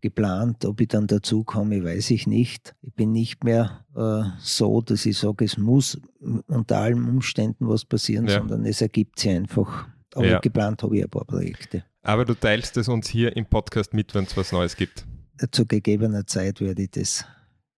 geplant. 0.00 0.64
Ob 0.66 0.80
ich 0.80 0.88
dann 0.88 1.06
dazu 1.06 1.44
komme, 1.44 1.82
weiß 1.84 2.10
ich 2.10 2.26
nicht. 2.26 2.74
Ich 2.82 2.92
bin 2.94 3.12
nicht 3.12 3.42
mehr 3.44 3.84
äh, 3.96 4.22
so, 4.40 4.82
dass 4.82 5.06
ich 5.06 5.16
sage, 5.18 5.44
es 5.44 5.56
muss 5.56 5.98
unter 6.48 6.78
allen 6.78 7.08
Umständen 7.08 7.68
was 7.68 7.84
passieren, 7.84 8.26
Ja. 8.26 8.38
sondern 8.40 8.66
es 8.66 8.80
ergibt 8.82 9.18
sich 9.20 9.30
einfach. 9.30 9.86
Aber 10.14 10.26
Ja. 10.26 10.38
geplant 10.40 10.82
habe 10.82 10.96
ich 10.98 11.04
ein 11.04 11.10
paar 11.10 11.24
Projekte. 11.24 11.84
Aber 12.02 12.24
du 12.26 12.34
teilst 12.34 12.76
es 12.76 12.88
uns 12.88 13.08
hier 13.08 13.34
im 13.36 13.46
Podcast 13.46 13.94
mit, 13.94 14.14
wenn 14.14 14.24
es 14.24 14.36
was 14.36 14.52
Neues 14.52 14.76
gibt. 14.76 15.06
Zu 15.50 15.66
gegebener 15.66 16.26
Zeit 16.26 16.60
werde 16.60 16.82
ich 16.82 16.90
das 16.90 17.26